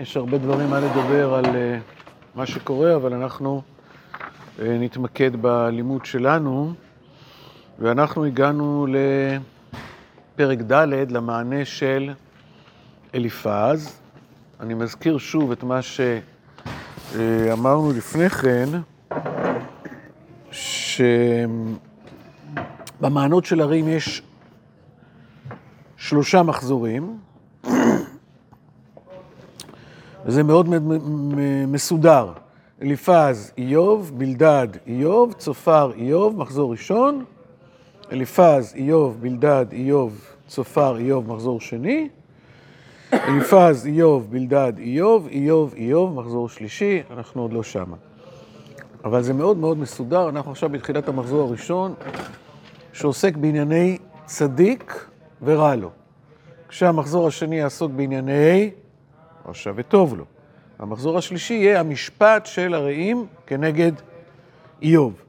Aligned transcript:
יש 0.00 0.16
הרבה 0.16 0.38
דברים 0.38 0.70
מה 0.70 0.80
לדבר 0.80 1.34
על 1.34 1.44
אה, 1.46 1.78
מה 2.34 2.46
שקורה, 2.46 2.96
אבל 2.96 3.14
אנחנו 3.14 3.62
אה, 4.58 4.76
נתמקד 4.80 5.36
בלימוד 5.36 6.04
שלנו, 6.04 6.72
ואנחנו 7.78 8.24
הגענו 8.24 8.86
לפרק 10.34 10.58
ד', 10.58 11.10
למענה 11.10 11.64
של 11.64 12.12
אליפז. 13.14 14.00
אני 14.60 14.74
מזכיר 14.74 15.18
שוב 15.18 15.52
את 15.52 15.62
מה 15.62 15.80
שאמרנו 17.12 17.92
לפני 17.92 18.30
כן, 18.30 18.68
שבמענות 23.00 23.44
של 23.44 23.60
הרים 23.60 23.88
יש 23.88 24.22
שלושה 25.96 26.42
מחזורים, 26.42 27.18
וזה 30.24 30.42
מאוד 30.42 30.68
מסודר. 31.68 32.32
אליפז, 32.82 33.52
איוב, 33.58 34.12
בלדד, 34.16 34.68
איוב, 34.86 35.32
צופר, 35.32 35.92
איוב, 35.96 36.36
מחזור 36.36 36.70
ראשון. 36.70 37.24
אליפז, 38.12 38.72
איוב, 38.74 39.16
בלדד, 39.20 39.66
איוב, 39.72 40.20
צופר, 40.46 40.96
איוב, 40.96 41.32
מחזור 41.32 41.60
שני. 41.60 42.08
אליפז, 43.12 43.86
איוב, 43.86 44.30
בלדד, 44.30 44.72
איוב, 44.78 45.28
איוב, 45.30 45.74
איוב, 45.76 46.14
מחזור 46.14 46.48
שלישי, 46.48 47.02
אנחנו 47.10 47.42
עוד 47.42 47.52
לא 47.52 47.62
שמה. 47.62 47.96
אבל 49.04 49.22
זה 49.22 49.32
מאוד 49.32 49.56
מאוד 49.56 49.78
מסודר, 49.78 50.28
אנחנו 50.28 50.50
עכשיו 50.50 50.68
בתחילת 50.68 51.08
המחזור 51.08 51.48
הראשון, 51.48 51.94
שעוסק 52.92 53.36
בענייני 53.36 53.98
צדיק 54.24 55.06
ורע 55.42 55.76
לו. 55.76 55.90
כשהמחזור 56.68 57.26
השני 57.26 57.56
יעסוק 57.56 57.92
בענייני 57.92 58.70
רשע 59.50 59.72
וטוב 59.76 60.16
לו. 60.16 60.24
המחזור 60.78 61.18
השלישי 61.18 61.54
יהיה 61.54 61.80
המשפט 61.80 62.46
של 62.46 62.74
הרעים 62.74 63.26
כנגד 63.46 63.92
איוב. 64.82 65.22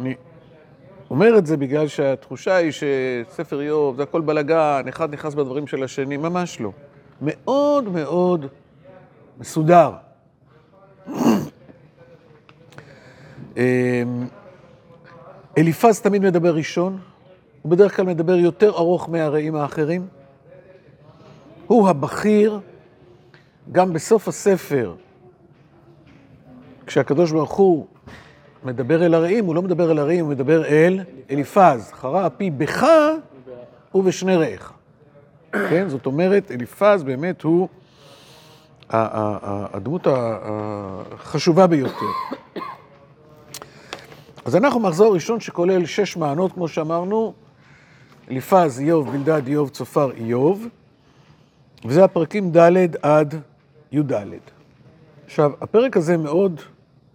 אני 0.00 0.14
אומר 1.10 1.38
את 1.38 1.46
זה 1.46 1.56
בגלל 1.56 1.88
שהתחושה 1.88 2.56
היא 2.56 2.72
שספר 2.72 3.60
איוב 3.60 3.96
זה 3.96 4.02
הכל 4.02 4.20
בלאגן, 4.20 4.82
אחד 4.88 5.12
נכנס 5.14 5.34
בדברים 5.34 5.66
של 5.66 5.82
השני, 5.82 6.16
ממש 6.16 6.60
לא. 6.60 6.70
מאוד 7.22 7.88
מאוד 7.88 8.46
מסודר. 9.38 9.92
אמ, 13.56 13.62
אליפז 15.58 16.00
תמיד 16.00 16.22
מדבר 16.22 16.54
ראשון, 16.54 16.98
הוא 17.62 17.72
בדרך 17.72 17.96
כלל 17.96 18.06
מדבר 18.06 18.36
יותר 18.36 18.70
ארוך 18.70 19.08
מהרעים 19.08 19.54
האחרים. 19.54 20.06
הוא 21.66 21.88
הבכיר, 21.88 22.60
גם 23.72 23.92
בסוף 23.92 24.28
הספר, 24.28 24.94
כשהקדוש 26.86 27.32
ברוך 27.32 27.52
הוא 27.52 27.86
מדבר 28.64 29.06
אל 29.06 29.14
הרעים, 29.14 29.44
הוא 29.44 29.54
לא 29.54 29.62
מדבר 29.62 29.90
אל 29.90 29.98
הרעים, 29.98 30.24
הוא 30.24 30.30
מדבר 30.30 30.64
אל 30.64 31.00
אליפז. 31.30 31.92
חרה 31.92 32.26
אפי 32.26 32.50
בך 32.50 32.86
ובשני 33.94 34.36
רעיך. 34.36 34.72
כן? 35.52 35.88
זאת 35.88 36.06
אומרת, 36.06 36.50
אליפז 36.50 37.02
באמת 37.02 37.42
הוא 37.42 37.68
הדמות 38.90 40.06
החשובה 40.10 41.66
ביותר. 41.66 42.06
אז 44.44 44.56
אנחנו 44.56 44.80
מחזור 44.80 45.14
ראשון 45.14 45.40
שכולל 45.40 45.86
שש 45.86 46.16
מענות, 46.16 46.52
כמו 46.52 46.68
שאמרנו, 46.68 47.32
אליפז, 48.30 48.80
איוב, 48.80 49.10
בלדד, 49.10 49.46
איוב, 49.46 49.68
צופר, 49.68 50.10
איוב, 50.10 50.66
וזה 51.84 52.04
הפרקים 52.04 52.52
ד' 52.56 52.96
עד 53.02 53.34
י"ד. 53.92 54.12
עכשיו, 55.24 55.52
הפרק 55.60 55.96
הזה 55.96 56.16
מאוד 56.16 56.60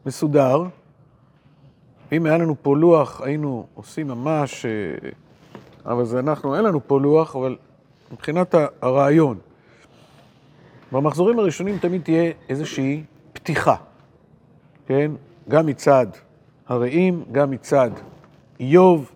מסודר. 0.06 0.64
אם 2.12 2.26
היה 2.26 2.38
לנו 2.38 2.56
פה 2.62 2.78
לוח, 2.78 3.22
היינו 3.22 3.68
עושים 3.74 4.08
ממש... 4.08 4.66
אה, 4.66 5.10
אבל 5.86 6.06
זה 6.06 6.20
אנחנו, 6.20 6.56
אין 6.56 6.64
לנו 6.64 6.88
פה 6.88 7.00
לוח, 7.00 7.36
אבל 7.36 7.58
מבחינת 8.12 8.56
הרעיון. 8.82 9.38
במחזורים 10.92 11.40
הראשונים 11.40 11.78
תמיד 11.80 12.02
תהיה 12.02 12.32
איזושהי 12.50 13.04
פתיחה, 13.34 13.76
כן? 14.86 15.12
גם 15.50 15.66
מצד 15.66 16.08
הרעים, 16.68 17.24
גם 17.32 17.52
מצד 17.52 17.92
איוב. 18.60 19.12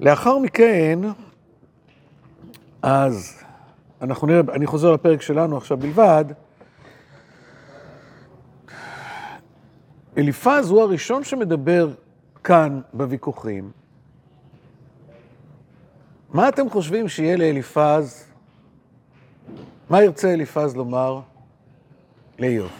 לאחר 0.00 0.38
מכן, 0.38 0.98
אז 2.82 3.42
אנחנו 4.06 4.26
נראה, 4.26 4.40
אני 4.52 4.66
חוזר 4.66 4.92
לפרק 4.92 5.22
שלנו 5.22 5.56
עכשיו 5.56 5.76
בלבד, 5.76 6.24
אליפז 10.18 10.70
הוא 10.70 10.82
הראשון 10.82 11.24
שמדבר 11.24 11.88
כאן 12.44 12.80
בוויכוחים. 12.92 13.70
מה 16.30 16.48
אתם 16.48 16.70
חושבים 16.70 17.08
שיהיה 17.08 17.36
לאליפז, 17.36 18.24
מה 19.90 20.02
ירצה 20.02 20.32
אליפז 20.32 20.76
לומר 20.76 21.20
לאיוב? 22.38 22.70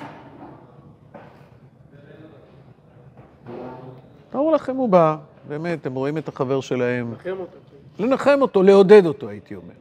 תארו 4.30 4.54
לכם, 4.54 4.76
הוא 4.76 4.88
בא, 4.88 5.16
באמת, 5.48 5.86
הם 5.86 5.94
רואים 5.94 6.18
את 6.18 6.28
החבר 6.28 6.60
שלהם. 6.60 7.10
לנחם 7.12 7.36
אותו. 7.40 7.58
לנחם 7.98 8.38
אותו, 8.40 8.62
לעודד 8.62 9.06
אותו, 9.06 9.28
הייתי 9.28 9.54
אומר. 9.54 9.74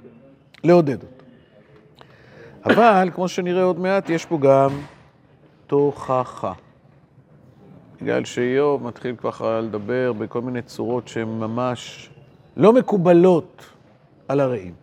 לעודד 0.64 1.04
אותו. 1.04 1.15
אבל, 2.66 3.10
כמו 3.14 3.28
שנראה 3.28 3.64
עוד 3.64 3.80
מעט, 3.80 4.10
יש 4.10 4.26
פה 4.26 4.38
גם 4.42 4.70
תוכחה. 5.68 6.54
בגלל 8.02 8.26
שאיוב 8.26 8.84
מתחיל 8.84 9.16
ככה 9.16 9.60
לדבר 9.60 10.14
בכל 10.14 10.42
מיני 10.42 10.62
צורות 10.62 11.08
שהן 11.08 11.28
ממש 11.28 12.10
לא 12.58 12.74
מקובלות 12.74 13.66
על 14.28 14.40
הרעים. 14.40 14.74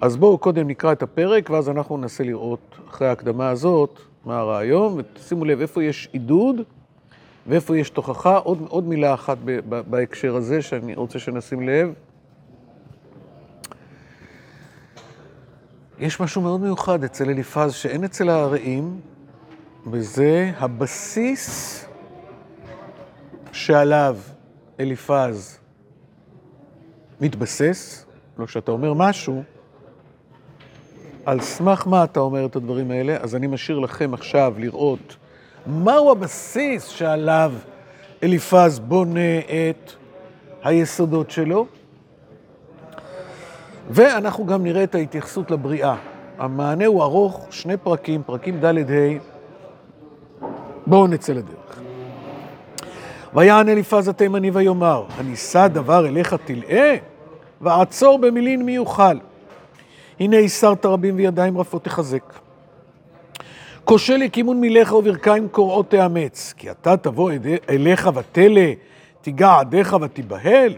אז 0.00 0.16
בואו 0.16 0.38
קודם 0.38 0.68
נקרא 0.68 0.92
את 0.92 1.02
הפרק, 1.02 1.50
ואז 1.50 1.68
אנחנו 1.68 1.96
ננסה 1.96 2.24
לראות 2.24 2.78
אחרי 2.90 3.08
ההקדמה 3.08 3.48
הזאת 3.48 4.00
מה 4.24 4.38
הרעיון, 4.38 4.94
ותשימו 4.96 5.44
לב 5.44 5.60
איפה 5.60 5.84
יש 5.84 6.08
עידוד 6.12 6.56
ואיפה 7.46 7.78
יש 7.78 7.90
תוכחה. 7.90 8.36
עוד, 8.36 8.58
עוד 8.68 8.84
מילה 8.84 9.14
אחת 9.14 9.38
בהקשר 9.68 10.36
הזה 10.36 10.62
שאני 10.62 10.94
רוצה 10.94 11.18
שנשים 11.18 11.68
לב. 11.68 11.92
יש 16.00 16.20
משהו 16.20 16.42
מאוד 16.42 16.60
מיוחד 16.60 17.04
אצל 17.04 17.30
אליפז 17.30 17.72
שאין 17.72 18.04
אצל 18.04 18.28
הרעים, 18.28 19.00
וזה 19.90 20.52
הבסיס 20.58 21.84
שעליו 23.52 24.16
אליפז 24.80 25.58
מתבסס. 27.20 28.04
לא, 28.38 28.46
כשאתה 28.46 28.70
אומר 28.72 28.92
משהו, 28.94 29.42
על 31.26 31.40
סמך 31.40 31.86
מה 31.86 32.04
אתה 32.04 32.20
אומר 32.20 32.46
את 32.46 32.56
הדברים 32.56 32.90
האלה, 32.90 33.16
אז 33.16 33.34
אני 33.34 33.46
משאיר 33.46 33.78
לכם 33.78 34.14
עכשיו 34.14 34.54
לראות 34.58 35.16
מהו 35.66 36.10
הבסיס 36.10 36.86
שעליו 36.86 37.52
אליפז 38.22 38.78
בונה 38.78 39.38
את 39.38 39.92
היסודות 40.62 41.30
שלו. 41.30 41.66
ואנחנו 43.90 44.46
גם 44.46 44.62
נראה 44.62 44.84
את 44.84 44.94
ההתייחסות 44.94 45.50
לבריאה. 45.50 45.96
המענה 46.38 46.86
הוא 46.86 47.02
ארוך, 47.02 47.46
שני 47.50 47.76
פרקים, 47.76 48.22
פרקים 48.26 48.60
ד'-ה'. 48.60 49.18
בואו 50.86 51.06
נצא 51.06 51.32
לדרך. 51.32 51.80
ויען 53.34 53.68
אליפז 53.68 54.08
התימני 54.08 54.50
ויאמר, 54.50 55.04
הנישא 55.16 55.66
דבר 55.66 56.06
אליך 56.06 56.34
תלאה, 56.44 56.96
ועצור 57.60 58.18
במילין 58.18 58.62
מי 58.62 58.72
יוכל. 58.72 59.18
הנה 60.20 60.38
הסרת 60.38 60.86
רבים 60.86 61.16
וידיים 61.16 61.58
רפות 61.58 61.84
תחזק. 61.84 62.32
כושל 63.84 64.16
לי 64.16 64.30
כימון 64.30 64.60
מילך 64.60 64.92
וברכיים 64.92 65.48
קורעות 65.48 65.90
תאמץ, 65.90 66.54
כי 66.56 66.70
אתה 66.70 66.96
תבוא 66.96 67.30
אליך 67.68 68.10
ותלה, 68.14 68.72
תיגע 69.20 69.58
עדיך 69.58 69.96
ותיבהל. 70.00 70.74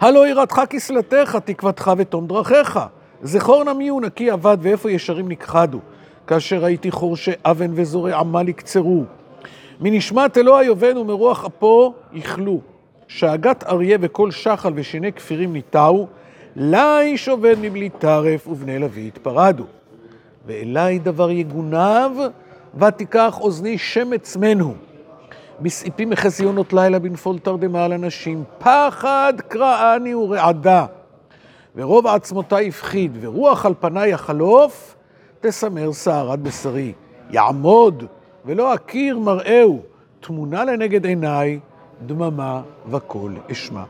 הלא 0.00 0.28
יראתך 0.28 0.60
כסלתך, 0.70 1.38
תקוותך 1.44 1.92
ותום 1.96 2.26
דרכיך. 2.26 2.80
זכור 3.22 3.64
נא 3.64 3.72
מי 3.72 3.88
הוא 3.88 4.02
נקי 4.02 4.32
אבד 4.32 4.56
ואיפה 4.60 4.90
ישרים 4.90 5.28
נכחדו, 5.28 5.78
כאשר 6.26 6.56
ראיתי 6.56 6.90
חורשי 6.90 7.30
אבן 7.44 7.70
וזורע 7.74 8.16
עמל 8.18 8.48
יקצרו. 8.48 9.04
מנשמת 9.80 10.38
אלוה 10.38 10.64
יובן 10.64 10.96
ומרוח 10.96 11.44
אפו 11.44 11.94
יכלו. 12.12 12.60
שאגת 13.08 13.64
אריה 13.64 13.98
וקול 14.00 14.30
שחל 14.30 14.72
ושיני 14.74 15.12
כפירים 15.12 15.52
ניטעו, 15.52 16.06
לה 16.56 17.00
איש 17.00 17.28
עובד 17.28 17.56
מבלי 17.60 17.88
טרף 17.88 18.48
ובני 18.48 18.78
לביא 18.78 19.08
יתפרדו. 19.08 19.64
ואלי 20.46 20.98
דבר 20.98 21.30
יגונב, 21.30 22.10
ותיקח 22.80 23.38
אוזני 23.40 23.78
שמץ 23.78 24.36
מנו. 24.36 24.74
בסעיפים 25.60 26.10
מחזיונות 26.10 26.72
לילה 26.72 26.98
בנפול 26.98 27.38
תרדמה 27.38 27.84
על 27.84 27.92
אנשים, 27.92 28.44
פחד 28.58 29.32
קראני 29.48 30.14
ורעדה. 30.14 30.86
ורוב 31.76 32.06
עצמותי 32.06 32.68
הפחיד, 32.68 33.18
ורוח 33.20 33.66
על 33.66 33.74
פניי 33.80 34.10
יחלוף, 34.10 34.96
תסמר 35.40 35.92
שערת 35.92 36.40
בשרי. 36.40 36.92
יעמוד, 37.30 38.04
ולא 38.44 38.74
אכיר 38.74 39.18
מראהו, 39.18 39.82
תמונה 40.20 40.64
לנגד 40.64 41.06
עיניי, 41.06 41.58
דממה 42.06 42.62
וקול 42.90 43.36
אשמע. 43.52 43.82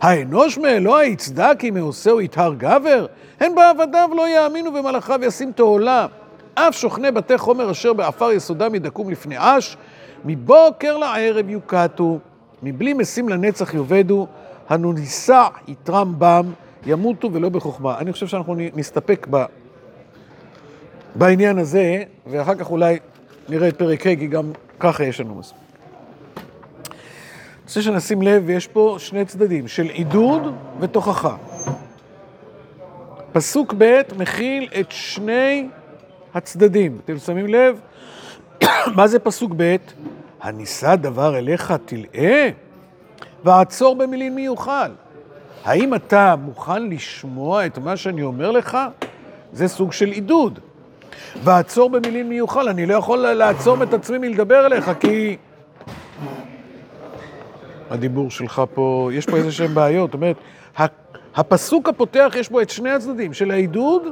האנוש 0.00 0.58
מאלוה 0.58 1.04
יצדק 1.04 1.58
אם 1.68 1.74
מעושהו 1.74 2.20
יטהר 2.20 2.54
גבר? 2.54 3.06
הן 3.40 3.54
בעבדיו 3.54 4.08
לא 4.16 4.28
יאמינו 4.28 4.74
ומלאכיו 4.74 5.20
ישים 5.22 5.52
תעולה. 5.52 6.06
אף 6.54 6.74
שוכני 6.74 7.10
בתי 7.10 7.38
חומר 7.38 7.70
אשר 7.70 7.92
בעפר 7.92 8.32
יסודם 8.32 8.74
ידקום 8.74 9.10
לפני 9.10 9.34
אש, 9.38 9.76
מבוקר 10.24 10.96
לערב 10.96 11.48
יוקטו, 11.48 12.18
מבלי 12.62 12.92
משים 12.92 13.28
לנצח 13.28 13.74
יאבדו, 13.74 14.26
הנו 14.68 14.92
נישא 14.92 15.46
יתרם 15.68 16.14
בם, 16.18 16.52
ימותו 16.86 17.32
ולא 17.32 17.48
בחוכמה. 17.48 17.98
אני 17.98 18.12
חושב 18.12 18.26
שאנחנו 18.26 18.56
נסתפק 18.74 19.26
ב... 19.30 19.44
בעניין 21.14 21.58
הזה, 21.58 22.02
ואחר 22.26 22.54
כך 22.54 22.70
אולי 22.70 22.98
נראה 23.48 23.68
את 23.68 23.78
פרק 23.78 24.06
ה', 24.06 24.16
כי 24.16 24.26
גם 24.26 24.52
ככה 24.80 25.04
יש 25.04 25.20
לנו 25.20 25.34
מספיק. 25.34 25.58
אני 26.36 27.70
רוצה 27.70 27.82
שנשים 27.82 28.22
לב, 28.22 28.50
יש 28.50 28.66
פה 28.66 28.96
שני 28.98 29.24
צדדים, 29.24 29.68
של 29.68 29.84
עידוד 29.84 30.54
ותוכחה. 30.80 31.36
פסוק 33.32 33.74
ב' 33.78 34.00
מכיל 34.16 34.68
את 34.80 34.86
שני 34.90 35.68
הצדדים. 36.34 36.98
אתם 37.04 37.18
שמים 37.18 37.46
לב? 37.46 37.80
מה 38.96 39.06
זה 39.06 39.18
פסוק 39.18 39.52
ב'? 39.56 39.76
הנישא 40.40 40.96
דבר 40.96 41.38
אליך 41.38 41.74
תלאה, 41.84 42.50
ועצור 43.44 43.96
במילים 43.96 44.34
מי 44.34 44.42
יוכל. 44.42 44.90
האם 45.64 45.94
אתה 45.94 46.34
מוכן 46.36 46.88
לשמוע 46.88 47.66
את 47.66 47.78
מה 47.78 47.96
שאני 47.96 48.22
אומר 48.22 48.50
לך? 48.50 48.78
זה 49.52 49.68
סוג 49.68 49.92
של 49.92 50.08
עידוד. 50.08 50.58
ועצור 51.44 51.90
במילים 51.90 52.28
מי 52.28 52.34
יוכל. 52.34 52.68
אני 52.68 52.86
לא 52.86 52.94
יכול 52.94 53.18
לעצום 53.18 53.82
את 53.82 53.94
עצמי 53.94 54.18
מלדבר 54.18 54.66
אליך, 54.66 54.90
כי... 55.00 55.36
הדיבור 57.90 58.30
שלך 58.30 58.62
פה, 58.74 59.10
יש 59.12 59.26
פה 59.26 59.36
איזה 59.36 59.52
שהן 59.52 59.74
בעיות. 59.74 60.10
זאת 60.10 60.14
אומרת, 60.14 60.36
הפסוק 61.34 61.88
הפותח, 61.88 62.32
יש 62.36 62.48
בו 62.48 62.60
את 62.60 62.70
שני 62.70 62.90
הצדדים, 62.90 63.32
של 63.32 63.50
העידוד 63.50 64.02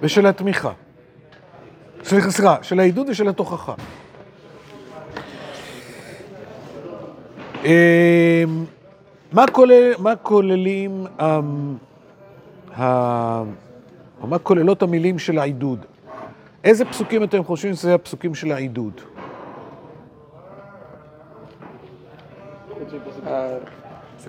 ושל 0.00 0.26
התמיכה. 0.26 0.72
סליחה, 2.06 2.30
סליחה, 2.30 2.56
של 2.62 2.80
העידוד 2.80 3.08
ושל 3.08 3.28
התוכחה. 3.28 3.74
אמ, 7.64 7.70
מה, 9.32 9.44
כולל, 9.52 9.92
מה 9.98 10.16
כוללים, 10.16 11.06
אמ, 11.20 11.76
או 14.20 14.26
מה 14.26 14.38
כוללות 14.38 14.82
המילים 14.82 15.18
של 15.18 15.38
העידוד? 15.38 15.86
איזה 16.64 16.84
פסוקים 16.84 17.24
אתם 17.24 17.44
חושבים 17.44 17.74
שזה 17.74 17.94
הפסוקים 17.94 18.34
של 18.34 18.52
העידוד? 18.52 19.00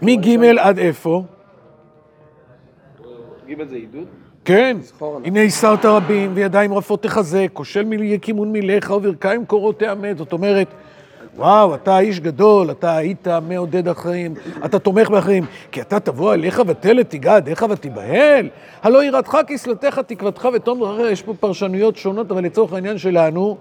מג' 0.02 0.28
עד 0.60 0.78
איפה? 0.78 1.24
ג' 3.48 3.64
זה 3.70 3.76
עידוד? 3.76 4.08
כן, 4.48 4.78
הנה 5.24 5.42
הסרת 5.42 5.86
רבים 5.86 6.32
וידיים 6.34 6.74
רפות 6.74 7.04
תחזק, 7.04 7.48
כושל 7.54 7.86
כימון 8.22 8.52
מילך 8.52 8.90
וברכיים 8.90 9.46
קורות 9.46 9.80
תאמת. 9.80 10.18
זאת 10.18 10.34
אומרת, 10.34 10.68
וואו, 11.36 11.76
אתה 11.76 12.00
איש 12.00 12.20
גדול, 12.20 12.72
אתה 12.72 12.98
היית 12.98 13.28
מעודד 13.28 13.88
אחרים, 13.88 14.34
אתה 14.66 14.80
תומך 14.80 15.10
באחרים, 15.10 15.46
כי 15.72 15.82
אתה 15.82 16.00
תבוא 16.00 16.34
אליך 16.34 16.62
ותלת 16.68 17.10
תיגע 17.10 17.36
עדיך 17.36 17.66
ותיבהל. 17.70 18.50
הלא 18.84 19.04
יראתך 19.04 19.38
כסלתך 19.48 20.02
תקוותך 20.08 20.48
ותום 20.54 20.80
דרכך, 20.80 21.12
יש 21.12 21.22
פה 21.22 21.34
פרשנויות 21.40 21.98
שונות, 21.98 22.32
אבל 22.32 22.44
לצורך 22.44 22.74
העניין 22.74 22.98
שלנו, 22.98 23.58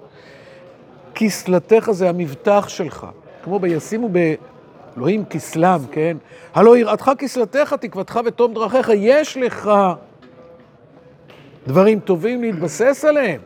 כסלתך 1.14 1.88
זה 1.90 2.08
המבטח 2.08 2.68
שלך. 2.68 3.06
כמו 3.44 3.58
בישימו 3.58 4.08
ב... 4.12 4.34
אלוהים 4.96 5.24
כסלם, 5.24 5.80
כן? 5.92 6.16
הלא 6.54 6.76
יראתך 6.76 7.10
כסלתך 7.18 7.74
תקוותך 7.80 8.20
ותום 8.24 8.54
דרכיך, 8.54 8.90
יש 8.94 9.36
לך 9.36 9.70
דברים 11.66 12.00
טובים 12.00 12.42
להתבסס 12.42 13.04
עליהם. 13.08 13.40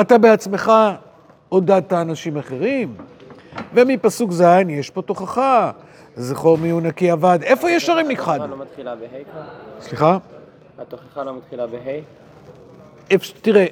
אתה 0.00 0.18
בעצמך 0.18 0.72
עודדת 1.48 1.92
אנשים 1.92 2.36
אחרים, 2.36 2.94
ומפסוק 3.74 4.32
ז' 4.32 4.44
יש 4.68 4.90
פה 4.90 5.02
תוכחה, 5.02 5.70
זכור 6.16 6.58
מי 6.58 6.70
הוא 6.70 6.80
נקי 6.80 7.12
אבד. 7.12 7.38
איפה 7.42 7.70
ישרים 7.70 8.08
נכחד? 8.08 8.34
התוכחה 8.34 8.56
לא 8.56 8.62
מתחילה 8.62 8.96
בה'? 8.96 9.40
סליחה? 9.80 10.18
התוכחה 10.78 11.24
לא 11.24 11.36
מתחילה 11.36 11.66
בה'? 11.66 13.18
תראה, 13.42 13.66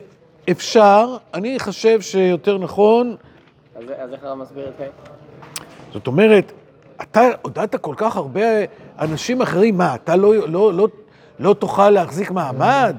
אפשר, 0.51 1.17
אני 1.35 1.59
חושב 1.59 2.01
שיותר 2.01 2.59
נכון... 2.59 3.17
אז, 3.77 3.85
אז 3.99 4.13
איך 4.13 4.25
הרב 4.25 4.39
מסביר 4.39 4.69
את 4.69 4.81
ה'? 4.81 4.85
זאת 5.93 6.07
אומרת, 6.07 6.53
אתה 7.03 7.21
הודעת 7.43 7.77
כל 7.77 7.95
כך 7.97 8.17
הרבה 8.17 8.41
אנשים 8.99 9.43
אחרים, 9.43 9.79
מה, 9.79 9.95
אתה 9.95 10.17
לא, 10.17 10.35
לא, 10.49 10.73
לא, 10.75 10.89
לא 11.39 11.55
תוכל 11.55 11.91
להחזיק 11.91 12.31
מעמד? 12.31 12.97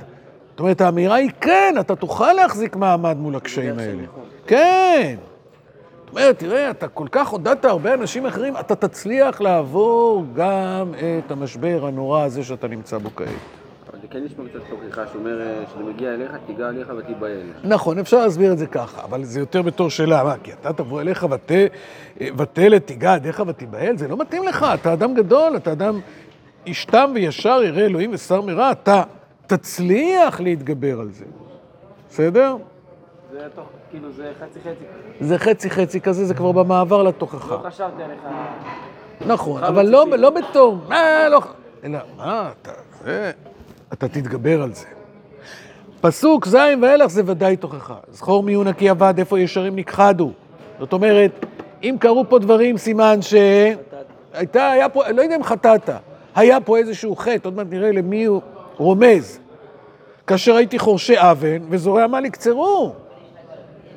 זאת 0.58 0.60
אומרת, 0.60 0.82
האמירה 0.82 1.16
היא 1.16 1.30
כן, 1.42 1.76
אתה 1.80 1.96
תוכל 1.96 2.34
להחזיק 2.34 2.76
מעמד 2.76 3.18
מול 3.18 3.36
הקשיים 3.36 3.80
האלה. 3.80 4.04
כן. 4.48 5.16
זאת 6.06 6.10
אומרת, 6.12 6.40
תראה, 6.40 6.70
אתה 6.70 6.88
כל 6.88 7.08
כך 7.12 7.28
הודעת 7.28 7.66
הרבה 7.66 7.94
אנשים 7.94 8.26
אחרים, 8.26 8.58
אתה 8.60 8.76
תצליח 8.76 9.42
לעבור 9.42 10.26
גם 10.36 10.94
את 11.26 11.32
המשבר 11.32 11.86
הנורא 11.88 12.24
הזה 12.24 12.44
שאתה 12.44 12.68
נמצא 12.68 12.98
בו 12.98 13.10
כעת. 13.16 13.28
אבל 13.90 14.00
זה 14.02 14.08
כן 14.10 14.20
נשמע 14.24 14.44
קצת 14.50 14.60
תוכחה 14.70 15.02
שאומר, 15.14 15.42
כשאני 15.70 15.84
מגיע 15.84 16.14
אליך, 16.14 16.32
תיגע 16.48 16.70
אליך 16.70 16.92
ותיבהל. 16.98 17.42
נכון, 17.64 18.00
אפשר 18.00 18.18
להסביר 18.18 18.52
את 18.52 18.58
זה 18.58 18.68
ככה, 18.68 19.04
אבל 19.04 19.24
זה 19.24 19.40
יותר 19.40 19.62
בתור 19.62 19.90
שאלה, 19.90 20.24
מה, 20.24 20.36
כי 20.44 20.52
אתה 20.54 20.74
תבוא 20.74 21.02
אליך 21.02 21.26
ותלת, 22.38 22.88
תיגע 22.88 23.14
עדיך 23.14 23.44
ותיבהל? 23.48 23.98
זה 23.98 24.08
לא 24.08 24.18
מתאים 24.18 24.44
לך, 24.44 24.66
אתה 24.74 24.94
אדם 24.94 25.14
גדול, 25.14 25.56
אתה 25.56 25.72
אדם 25.72 26.00
איש 26.66 26.86
תם 26.86 27.12
וישר, 27.16 27.62
ירא 27.64 27.82
אלוהים 27.82 28.14
ושר 28.14 28.42
מרע, 28.42 28.72
אתה 28.72 29.04
תצליח 29.48 30.40
להתגבר 30.40 31.00
על 31.00 31.10
זה, 31.12 31.26
בסדר? 32.10 32.56
זה 33.32 33.48
תוך, 33.56 33.66
כאילו, 33.92 34.12
זה 34.12 34.32
חצי 34.40 34.60
חצי. 34.60 35.26
זה 35.26 35.38
חצי 35.38 35.70
חצי 35.70 36.02
כזה, 36.02 36.26
זה 36.26 36.34
כבר 36.34 36.52
במעבר 36.52 37.04
לתוכחה. 37.04 37.56
לא 37.56 37.70
חשבתי 37.70 38.04
עליך. 38.04 38.20
נכון, 39.26 39.64
אבל 39.64 39.86
לא, 39.86 40.06
לא 40.18 40.30
בתור, 40.30 40.78
מה, 40.88 41.30
לא, 41.30 41.42
אלא, 41.84 42.00
מה, 42.18 42.52
אתה, 42.62 42.72
זה, 43.04 43.32
אתה 43.94 44.08
תתגבר 44.08 44.62
על 44.62 44.74
זה. 44.74 44.86
פסוק 46.02 46.48
ז' 46.48 46.58
ואילך 46.82 47.08
זה 47.08 47.22
ודאי 47.26 47.58
תוכחה. 47.58 47.96
זכור 48.12 48.44
מי 48.44 48.54
הוא 48.54 48.64
נקי 48.64 48.92
אבד, 48.92 49.14
איפה 49.18 49.40
ישרים 49.40 49.76
נכחדו. 49.76 50.32
זאת 50.80 50.94
אומרת, 50.94 51.46
אם 51.84 51.96
קרו 52.00 52.26
פה 52.30 52.40
דברים, 52.40 52.78
סימן 52.78 53.22
ש... 53.22 53.34
הייתה, 54.34 54.72
היה 54.72 54.90
פה, 54.90 55.10
לא 55.10 55.22
יודע 55.22 55.36
אם 55.36 55.44
חטאת, 55.44 55.90
היה 56.36 56.62
פה 56.62 56.78
איזשהו 56.78 57.16
חטא, 57.16 57.40
עוד 57.44 57.56
מעט 57.56 57.68
נראה 57.70 57.92
למי 57.92 58.26
הוא 58.26 58.42
רומז. 58.78 59.40
כאשר 60.28 60.56
הייתי 60.56 60.80
חורשי 60.80 61.14
אבן 61.18 61.58
וזורע 61.70 62.08
מה 62.08 62.22
לקצרו. 62.22 62.94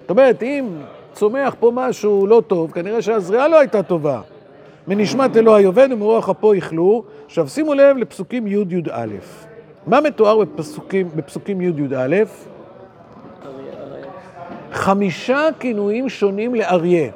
זאת 0.01 0.11
אומרת, 0.11 0.43
אם 0.43 0.69
צומח 1.13 1.55
פה 1.61 1.71
משהו 1.75 2.27
לא 2.27 2.43
טוב, 2.47 2.71
כנראה 2.71 3.03
שהזריעה 3.03 3.49
לא 3.49 3.59
הייתה 3.59 3.83
טובה. 3.83 4.21
מנשמת 4.89 5.37
אלוהי 5.37 5.65
עובד 5.65 5.89
ומרוח 5.93 6.29
אפו 6.29 6.55
יכלו. 6.55 7.05
עכשיו 7.27 7.49
שימו 7.49 7.75
לב 7.75 7.97
לפסוקים 7.97 8.47
י' 8.47 8.51
י"א. 8.51 9.07
מה 9.87 10.01
מתואר 10.01 10.39
בפסוקים, 10.39 11.09
בפסוקים 11.17 11.61
י' 11.61 11.67
י"א? 11.67 12.17
חמישה 14.73 15.49
כינויים 15.61 16.09
שונים 16.09 16.55
לאריה. 16.55 17.11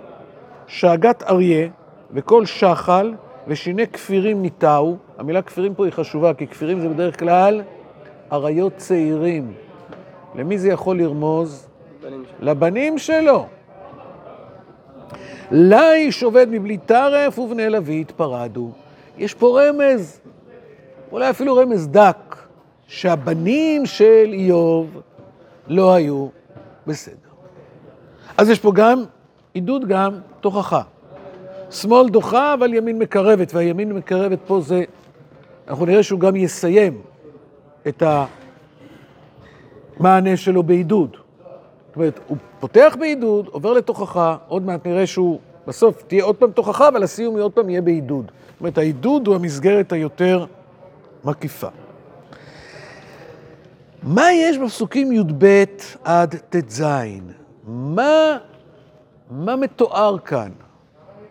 שאגת 0.67 1.23
אריה 1.23 1.69
וכל 2.11 2.47
שחל 2.47 3.15
ושיני 3.49 3.87
כפירים 3.87 4.43
ניטעו. 4.43 4.97
המילה 5.19 5.43
כפירים 5.43 5.75
פה 5.75 5.85
היא 5.85 5.93
חשובה, 5.93 6.35
כי 6.35 6.47
כפירים 6.47 6.81
זה 6.81 6.89
בדרך 6.89 7.19
כלל 7.19 7.63
אריות 8.33 8.77
צעירים. 8.77 9.55
למי 10.35 10.59
זה 10.59 10.69
יכול 10.69 10.99
לרמוז? 10.99 11.69
לבנים 12.41 12.99
שלו. 12.99 13.47
לה 15.51 15.95
איש 15.95 16.23
עובד 16.23 16.47
מבלי 16.51 16.79
טרף 16.79 17.39
ובני 17.39 17.71
לוי 17.71 18.01
התפרדו. 18.01 18.71
יש 19.19 19.35
פה 19.35 19.61
רמז, 19.61 20.21
אולי 21.13 21.31
אפילו 21.31 21.57
רמז 21.57 21.89
דק, 21.89 22.37
שהבנים 22.87 23.87
של 23.87 24.31
איוב 24.33 25.01
לא 25.69 25.95
היו 25.95 26.29
בסדר. 26.87 27.15
אז 28.37 28.51
יש 28.51 28.59
פה 28.61 28.73
גם 28.75 29.05
עידוד, 29.53 29.89
גם 29.89 30.19
תוכחה. 30.41 30.83
שמאל 31.71 32.09
דוחה, 32.09 32.55
אבל 32.55 32.75
ימין 32.75 32.99
מקרבת, 32.99 33.55
והימין 33.55 33.93
מקרבת 33.93 34.39
פה 34.47 34.61
זה, 34.61 34.85
אנחנו 35.69 35.87
נראה 35.87 36.03
שהוא 36.03 36.21
גם 36.21 36.37
יסיים 36.37 37.01
את 37.89 38.03
המענה 40.01 40.37
שלו 40.37 40.63
בעידוד. 40.63 41.17
זאת 41.87 41.97
אומרת, 41.97 42.21
הוא 42.27 42.37
פותח 42.61 42.97
בעידוד, 43.01 43.47
עובר 43.47 43.73
לתוכחה, 43.73 44.37
עוד 44.49 44.63
מעט 44.63 44.87
נראה 44.87 45.07
שהוא, 45.07 45.41
בסוף 45.67 46.03
תהיה 46.03 46.25
עוד 46.25 46.37
פעם 46.37 46.51
תוכחה, 46.51 46.89
אבל 46.89 47.03
הסיום 47.03 47.39
עוד 47.39 47.53
פעם 47.53 47.71
יהיה 47.71 47.83
בעידוד. 47.83 48.25
זאת 48.25 48.61
אומרת, 48.61 48.79
העידוד 48.79 49.27
הוא 49.27 49.35
המסגרת 49.35 49.93
היותר 49.93 50.47
מקיפה. 51.25 51.69
מה 54.03 54.33
יש 54.33 54.59
בפסוקים 54.59 55.13
י"ב 55.13 55.65
עד 56.05 56.35
ט"ז? 56.51 56.85
מה, 57.67 58.39
מה 59.31 59.57
מתואר 59.57 60.19
כאן? 60.19 60.51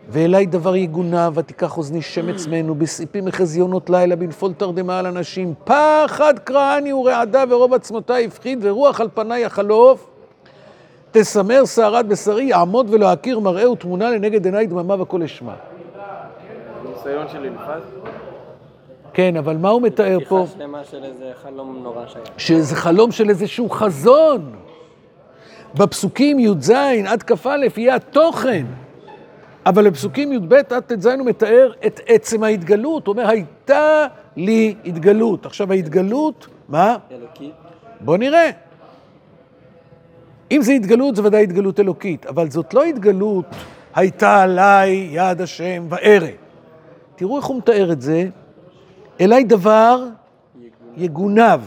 ואלי 0.08 0.46
דבר 0.46 0.76
יגונה, 0.76 1.30
ותיקח 1.34 1.76
אוזני 1.76 2.02
שמץ 2.02 2.46
ממנו, 2.46 2.74
בסעיפים 2.74 3.24
מחזיונות 3.24 3.90
לילה, 3.90 4.16
בנפול 4.16 4.52
תרדמה 4.52 4.98
על 4.98 5.06
אנשים. 5.06 5.54
פחד 5.64 6.34
קראני 6.44 6.92
ורעדה 6.92 7.44
ורוב 7.48 7.74
עצמותי 7.74 8.24
הפחיד, 8.24 8.58
ורוח 8.62 9.00
על 9.00 9.08
פניי 9.14 9.42
יחלוף. 9.42 10.10
תסמר 11.10 11.64
שערת 11.64 12.06
בשרי, 12.06 12.44
יעמוד 12.44 12.86
ולא 12.90 13.12
אכיר 13.12 13.38
מראהו 13.40 13.74
תמונה 13.74 14.10
לנגד 14.10 14.44
עיניי 14.44 14.66
דממה 14.66 15.02
וכל 15.02 15.22
אשמע. 15.22 15.52
ניסיון 16.88 17.28
של 17.28 17.38
אליפז? 17.38 17.82
כן, 19.12 19.36
אבל 19.36 19.56
מה 19.56 19.68
הוא 19.68 19.82
מתאר 19.82 20.18
פה? 20.28 20.46
פתיחה 20.46 20.58
שלמה 20.58 20.84
של 20.84 21.04
איזה 21.04 21.30
חלום 21.42 21.80
נורא 21.82 22.06
שהיה. 22.06 22.24
שזה 22.36 22.76
חלום 22.76 23.12
של 23.12 23.30
איזשהו 23.30 23.70
חזון. 23.70 24.52
בפסוקים 25.74 26.38
י"ז 26.38 26.70
עד 27.06 27.22
כ"א 27.22 27.56
יהיה 27.76 27.94
התוכן, 27.94 28.66
אבל 29.66 29.90
בפסוקים 29.90 30.32
י"ב 30.32 30.54
עד 30.54 30.80
ט"ז 30.80 31.06
הוא 31.06 31.26
מתאר 31.26 31.72
את 31.86 32.00
עצם 32.06 32.44
ההתגלות. 32.44 33.06
הוא 33.06 33.12
אומר, 33.12 33.28
הייתה 33.28 34.06
לי 34.36 34.74
התגלות. 34.84 35.46
עכשיו, 35.46 35.72
ההתגלות, 35.72 36.46
מה? 36.68 36.96
אלוקית? 37.10 37.54
בוא 38.00 38.16
נראה. 38.16 38.50
אם 40.50 40.62
זה 40.62 40.72
התגלות, 40.72 41.16
זה 41.16 41.24
ודאי 41.24 41.42
התגלות 41.42 41.80
אלוקית, 41.80 42.26
אבל 42.26 42.50
זאת 42.50 42.74
לא 42.74 42.84
התגלות, 42.84 43.44
הייתה 43.94 44.42
עליי 44.42 45.08
יד 45.10 45.40
השם 45.40 45.86
וארא. 45.88 46.28
תראו 47.16 47.36
איך 47.36 47.44
הוא 47.44 47.58
מתאר 47.58 47.92
את 47.92 48.00
זה. 48.00 48.28
אליי 49.20 49.44
דבר 49.44 50.04
יגונב. 50.96 51.60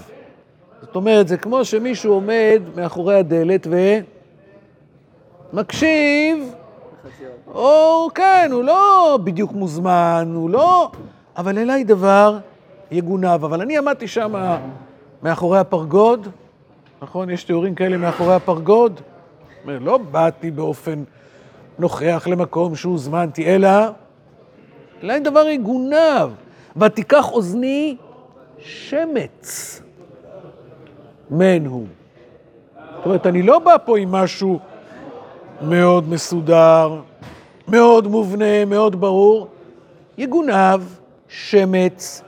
זאת 0.81 0.95
אומרת, 0.95 1.27
זה 1.27 1.37
כמו 1.37 1.65
שמישהו 1.65 2.13
עומד 2.13 2.61
מאחורי 2.75 3.15
הדלת 3.15 3.67
ומקשיב, 5.53 6.53
או 7.53 8.07
כן, 8.15 8.49
הוא 8.51 8.63
לא 8.63 9.19
בדיוק 9.23 9.51
מוזמן, 9.51 10.31
הוא 10.35 10.49
לא... 10.49 10.91
אבל 11.37 11.57
אליי 11.57 11.83
דבר 11.83 12.37
יגונב. 12.91 13.43
אבל 13.43 13.61
אני 13.61 13.77
עמדתי 13.77 14.07
שם 14.07 14.55
מאחורי 15.23 15.59
הפרגוד, 15.59 16.27
נכון? 17.01 17.29
יש 17.29 17.43
תיאורים 17.43 17.75
כאלה 17.75 17.97
מאחורי 17.97 18.35
הפרגוד. 18.35 19.01
לא 19.65 19.97
באתי 19.97 20.51
באופן 20.51 21.03
נוכח 21.79 22.27
למקום 22.31 22.75
שהוזמנתי, 22.75 23.45
אלא 23.45 23.69
אליי 25.03 25.19
דבר 25.19 25.47
יגונב. 25.47 26.29
ותיקח 26.77 27.31
אוזני 27.31 27.97
שמץ 28.59 29.81
מנהו. 31.29 31.85
זאת 32.95 33.05
אומרת, 33.05 33.27
אני 33.27 33.41
לא 33.41 33.59
בא 33.59 33.75
פה 33.85 33.97
עם 33.97 34.11
משהו 34.11 34.59
מאוד 35.61 36.09
מסודר, 36.09 36.99
מאוד 37.67 38.07
מובנה, 38.07 38.65
מאוד 38.65 39.01
ברור. 39.01 39.47
יגונב, 40.17 40.81
שמץ, 41.27 42.21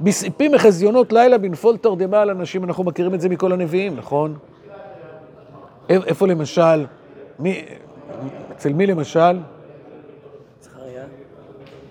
בסעיפים 0.00 0.52
מחזיונות 0.52 1.12
לילה 1.12 1.38
בנפול 1.38 1.76
תרדמה 1.76 2.20
על 2.20 2.30
אנשים, 2.30 2.64
אנחנו 2.64 2.84
מכירים 2.84 3.14
את 3.14 3.20
זה 3.20 3.28
מכל 3.28 3.52
הנביאים, 3.52 3.96
נכון? 3.96 4.38
איפה 5.88 6.26
למשל, 6.26 6.86
מי, 7.38 7.64
אצל 8.52 8.72
מי 8.72 8.86
למשל? 8.86 9.38
זכריה? 10.60 11.04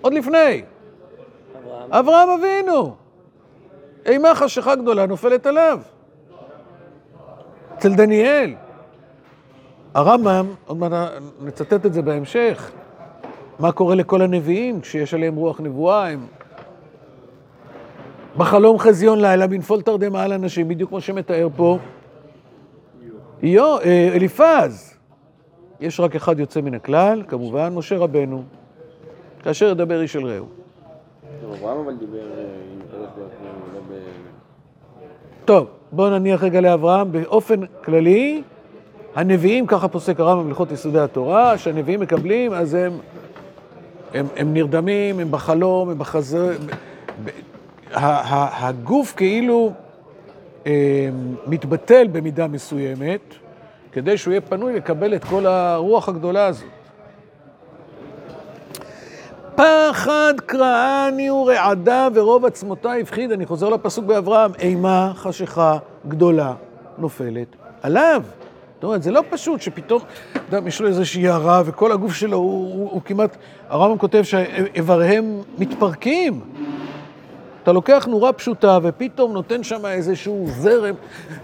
עוד 0.00 0.14
לפני, 0.14 0.62
אברהם? 1.58 1.92
אברהם 1.92 2.28
אבינו. 2.28 2.94
אימה 4.06 4.34
חשיכה 4.34 4.74
גדולה 4.74 5.06
נופלת 5.06 5.46
עליו. 5.46 5.80
אצל 7.74 7.94
דניאל. 7.94 8.54
הרמב"ם, 9.94 10.46
עוד 10.66 10.76
מעט 10.76 10.92
נצטט 11.40 11.86
את 11.86 11.92
זה 11.92 12.02
בהמשך, 12.02 12.70
מה 13.58 13.72
קורה 13.72 13.94
לכל 13.94 14.22
הנביאים 14.22 14.80
כשיש 14.80 15.14
עליהם 15.14 15.34
רוח 15.36 15.60
נבואה, 15.60 16.08
הם... 16.08 16.26
בחלום 18.36 18.78
חזיון 18.78 19.20
לילה 19.20 19.46
בנפול 19.46 19.82
תרדמה 19.82 20.22
על 20.22 20.32
אנשים, 20.32 20.68
בדיוק 20.68 20.90
כמו 20.90 21.00
שמתאר 21.00 21.48
פה 21.56 21.78
איו, 23.42 23.78
אה, 23.78 24.10
אליפז. 24.14 24.94
יש 25.80 26.00
רק 26.00 26.16
אחד 26.16 26.38
יוצא 26.38 26.60
מן 26.60 26.74
הכלל, 26.74 27.22
כמובן, 27.28 27.74
משה 27.74 27.96
רבנו, 27.96 28.42
כאשר 29.42 29.66
ידבר 29.66 30.02
איש 30.02 30.16
אל 30.16 30.26
רעהו. 30.26 30.46
טוב, 31.40 31.52
אברהם 31.52 31.78
אבל 31.78 31.94
דיבר 31.94 32.16
אה, 32.16 32.44
עם 32.72 32.80
הקדוש 32.88 33.08
ברוך 33.16 33.32
הוא, 33.42 33.74
לא. 33.74 33.98
טוב, 35.44 35.66
בואו 35.92 36.10
נניח 36.10 36.42
רגע 36.42 36.60
לאברהם. 36.60 37.12
באופן 37.12 37.60
כללי, 37.84 38.42
הנביאים, 39.14 39.66
ככה 39.66 39.88
פוסק 39.88 40.20
הרמב"ם 40.20 40.44
בהלכות 40.44 40.72
יסודי 40.72 40.98
התורה, 40.98 41.58
שהנביאים 41.58 42.00
מקבלים, 42.00 42.52
אז 42.52 42.74
הם, 42.74 42.92
הם, 44.14 44.26
הם 44.36 44.54
נרדמים, 44.54 45.20
הם 45.20 45.30
בחלום, 45.30 45.90
הם 45.90 45.98
בחזר... 45.98 46.50
הגוף 47.92 49.14
כאילו 49.16 49.72
אה, 50.66 51.08
מתבטל 51.46 52.06
במידה 52.12 52.46
מסוימת, 52.46 53.34
כדי 53.92 54.18
שהוא 54.18 54.32
יהיה 54.32 54.40
פנוי 54.40 54.72
לקבל 54.76 55.14
את 55.14 55.24
כל 55.24 55.46
הרוח 55.46 56.08
הגדולה 56.08 56.46
הזאת. 56.46 56.68
פחד 59.54 60.34
קראני 60.46 61.30
ורעדה 61.30 62.08
ורוב 62.14 62.44
עצמותיי 62.44 63.02
הפחיד. 63.02 63.32
אני 63.32 63.46
חוזר 63.46 63.68
לפסוק 63.68 64.04
באברהם, 64.04 64.50
אימה 64.58 65.12
חשיכה 65.14 65.78
גדולה 66.08 66.54
נופלת 66.98 67.56
עליו. 67.82 68.22
זאת 68.78 68.84
אומרת, 68.84 69.02
זה 69.02 69.10
לא 69.10 69.22
פשוט 69.30 69.60
שפתאום, 69.60 70.00
יודע, 70.52 70.68
יש 70.68 70.80
לו 70.80 70.88
איזושהי 70.88 71.28
הערה 71.28 71.62
וכל 71.64 71.92
הגוף 71.92 72.14
שלו 72.14 72.36
הוא, 72.36 72.74
הוא, 72.74 72.90
הוא 72.90 73.02
כמעט, 73.04 73.36
הרמב"ם 73.68 73.98
כותב 73.98 74.22
שאיבריהם 74.22 75.42
מתפרקים. 75.58 76.40
אתה 77.62 77.72
לוקח 77.72 78.06
נורה 78.10 78.32
פשוטה 78.32 78.78
ופתאום 78.82 79.32
נותן 79.32 79.62
שם 79.62 79.86
איזשהו 79.86 80.46
זרם, 80.48 80.94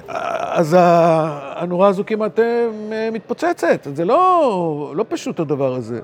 אז 0.09 0.77
הנורה 0.79 1.89
הזו 1.89 2.03
כמעט 2.07 2.39
אה, 2.39 2.69
מתפוצצת. 3.13 3.89
זה 3.95 4.05
לא, 4.05 4.93
לא 4.97 5.05
פשוט 5.09 5.41
הדבר 5.41 5.75
הזה. 5.75 6.01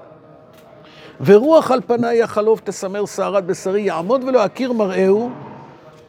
ורוח 1.21 1.71
על 1.71 1.81
פניי 1.87 2.19
יחלוף 2.19 2.61
תסמר 2.61 3.07
שערת 3.07 3.47
בשרי, 3.47 3.81
יעמוד 3.81 4.25
ולא 4.25 4.47
אכיר 4.47 4.73
מראהו. 4.73 5.31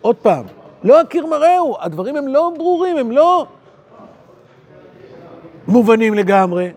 עוד 0.01 0.15
פעם, 0.15 0.45
לא 0.83 1.01
אכיר 1.01 1.25
מראהו, 1.25 1.77
הדברים 1.79 2.15
הם 2.15 2.27
לא 2.27 2.51
ברורים, 2.57 2.97
הם 2.97 3.11
לא 3.11 3.45
מובנים 5.67 6.13
לגמרי, 6.13 6.71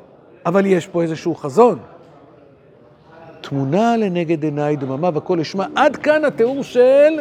אבל 0.47 0.67
יש 0.67 0.87
פה 0.87 1.03
איזשהו 1.03 1.35
חזון. 1.35 1.79
תמונה 3.41 3.97
לנגד 3.97 4.45
עיניי 4.45 4.76
דממה 4.76 5.11
וכל 5.14 5.41
אשמע. 5.41 5.67
עד 5.75 5.97
כאן 5.97 6.25
התיאור 6.25 6.62
של 6.62 7.21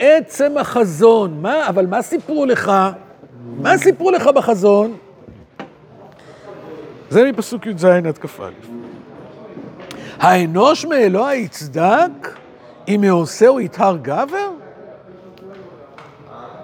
עצם 0.00 0.58
החזון. 0.58 1.38
מה, 1.42 1.68
אבל 1.68 1.86
מה 1.86 2.02
סיפרו 2.02 2.46
לך? 2.46 2.72
מה 3.56 3.78
סיפרו 3.78 4.10
לך 4.10 4.26
בחזון? 4.26 4.96
זה 7.10 7.24
מפסוק 7.24 7.66
י"ז 7.66 7.84
עד 7.84 8.18
כ"א. 8.18 8.50
האנוש 10.18 10.84
מאלוה 10.84 11.34
יצדק, 11.34 12.38
אם 12.88 13.00
מעושהו 13.00 13.60
יטהר 13.60 13.96
גבר? 13.96 14.50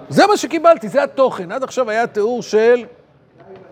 זה 0.09 0.27
מה 0.27 0.37
שקיבלתי, 0.37 0.87
זה 0.89 1.03
התוכן. 1.03 1.51
עד 1.51 1.63
עכשיו 1.63 1.89
היה 1.89 2.07
תיאור 2.07 2.41
של 2.41 2.85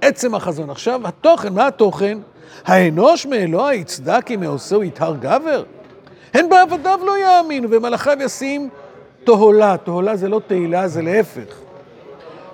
עצם 0.06 0.36
החזון. 0.36 0.70
עכשיו, 0.70 1.08
התוכן, 1.08 1.54
מה 1.54 1.68
התוכן? 1.68 2.18
האנוש 2.66 3.26
מאלוה 3.26 3.74
יצדק 3.74 4.32
אם 4.34 4.40
מעושהו 4.40 4.84
יטהר 4.84 5.16
גבר? 5.16 5.64
הן 6.34 6.50
בעבדיו 6.50 7.00
לא 7.06 7.14
יאמינו, 7.18 7.70
ומלאכיו 7.72 8.18
ישים 8.22 8.70
תהלה. 9.24 9.76
תהלה 9.78 10.16
זה 10.16 10.30
לא 10.30 10.42
תהילה, 10.48 10.88
זה 10.88 11.02
להפך. 11.02 11.56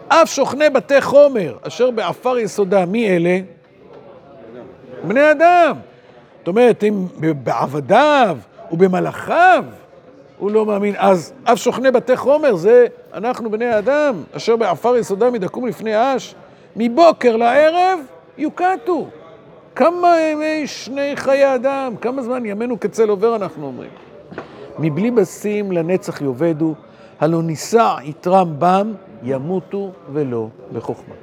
אף 0.07 0.29
שוכני 0.29 0.69
בתי 0.69 1.01
חומר, 1.01 1.57
אשר 1.67 1.91
בעפר 1.91 2.37
יסודה, 2.37 2.85
מי 2.85 3.09
אלה? 3.09 3.39
בני 5.03 5.31
אדם. 5.31 5.77
זאת 6.39 6.47
אומרת, 6.47 6.83
אם 6.83 7.05
בעבדיו 7.43 8.37
ובמלאכיו 8.71 9.63
הוא 10.37 10.51
לא 10.51 10.65
מאמין, 10.65 10.95
אז 10.97 11.33
אף 11.43 11.57
שוכני 11.57 11.91
בתי 11.91 12.17
חומר 12.17 12.55
זה 12.55 12.87
אנחנו 13.13 13.51
בני 13.51 13.65
האדם, 13.65 14.23
אשר 14.37 14.55
בעפר 14.55 14.97
יסודם 14.97 15.35
ידקום 15.35 15.67
לפני 15.67 15.91
אש, 15.95 16.35
מבוקר 16.75 17.35
לערב 17.35 17.99
יוקטו. 18.37 19.07
כמה 19.75 20.19
ימי 20.19 20.67
שני 20.67 21.15
חיי 21.15 21.55
אדם, 21.55 21.95
כמה 22.01 22.21
זמן 22.21 22.45
ימינו 22.45 22.79
כצל 22.79 23.09
עובר, 23.09 23.35
אנחנו 23.35 23.65
אומרים. 23.65 23.89
מבלי 24.79 25.11
בשים 25.11 25.71
לנצח 25.71 26.21
יאבדו, 26.21 26.75
הלא 27.19 27.43
נישא 27.43 27.95
יתרם 28.03 28.55
בם, 28.59 28.93
ימותו 29.23 29.91
ולא 30.13 30.47
בחוכמה. 30.73 31.15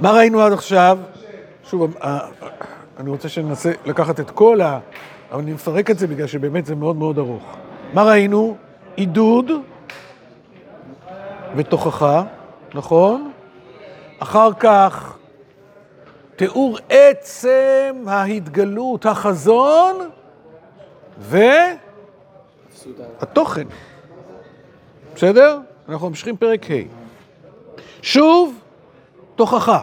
מה 0.00 0.12
ראינו 0.12 0.42
עד 0.42 0.52
עכשיו? 0.52 0.98
שוב, 1.64 1.96
אה, 2.02 2.18
אני 2.98 3.10
רוצה 3.10 3.28
שננסה 3.28 3.72
לקחת 3.86 4.20
את 4.20 4.30
כל 4.30 4.60
ה... 4.60 4.78
אבל 5.32 5.40
אני 5.40 5.52
מפרק 5.52 5.90
את 5.90 5.98
זה 5.98 6.06
בגלל 6.06 6.26
שבאמת 6.26 6.66
זה 6.66 6.74
מאוד 6.74 6.96
מאוד 6.96 7.18
ארוך. 7.18 7.56
מה 7.94 8.02
ראינו? 8.02 8.56
עידוד 8.96 9.50
ותוכחה, 11.56 12.22
נכון? 12.74 13.27
אחר 14.18 14.52
כך 14.60 15.16
תיאור 16.36 16.78
עצם 16.88 18.04
ההתגלות, 18.06 19.06
החזון 19.06 20.10
והתוכן. 23.20 23.66
בסדר? 25.14 25.58
אנחנו 25.88 26.08
ממשיכים 26.08 26.36
פרק 26.36 26.70
ה'. 26.70 26.74
שוב, 28.02 28.60
תוכחה. 29.36 29.80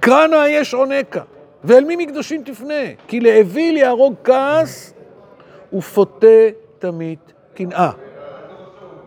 קרא 0.00 0.26
נא 0.26 0.44
יש 0.48 0.74
עונקה, 0.74 1.22
ואל 1.64 1.84
מי 1.84 1.96
מקדושים 1.96 2.44
תפנה? 2.44 2.84
כי 3.08 3.20
לאוויל 3.20 3.76
יהרוג 3.76 4.14
כעס 4.24 4.94
ופוטה 5.72 6.26
תמית 6.78 7.32
קנאה. 7.54 7.90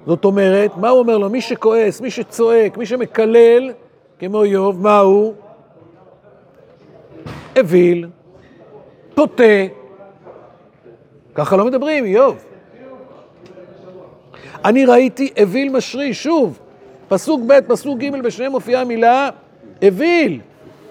זאת 0.07 0.25
אומרת, 0.25 0.77
מה 0.77 0.89
הוא 0.89 0.99
אומר 0.99 1.17
לו? 1.17 1.29
מי 1.29 1.41
שכועס, 1.41 2.01
מי 2.01 2.11
שצועק, 2.11 2.77
מי 2.77 2.85
שמקלל, 2.85 3.71
כמו 4.19 4.43
איוב, 4.43 4.81
מה 4.81 4.99
הוא? 4.99 5.33
אוויל, 7.59 8.07
פוטה. 9.15 9.43
ככה 11.35 11.57
לא 11.57 11.65
מדברים, 11.65 12.05
איוב. 12.05 12.45
אני 14.65 14.85
ראיתי 14.85 15.33
אוויל 15.41 15.71
משרי, 15.71 16.13
שוב, 16.13 16.59
פסוק 17.07 17.41
ב', 17.47 17.59
פסוק 17.67 17.99
ג', 17.99 18.21
בשניהם 18.21 18.51
מופיעה 18.51 18.81
המילה 18.81 19.29
אוויל. 19.83 20.39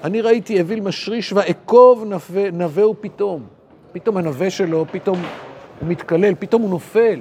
אני 0.05 0.21
ראיתי 0.21 0.61
אוויל 0.61 0.81
משריש 0.81 1.33
ואקוב 1.33 2.05
נווה, 2.05 2.51
נווה 2.51 2.89
ופתאום. 2.89 3.47
פתאום 3.93 4.17
הנווה 4.17 4.51
שלו, 4.51 4.85
פתאום 4.93 5.19
הוא 5.81 5.89
מתקלל, 5.89 6.35
פתאום 6.39 6.63
הוא 6.63 6.71
נופל. 6.71 7.21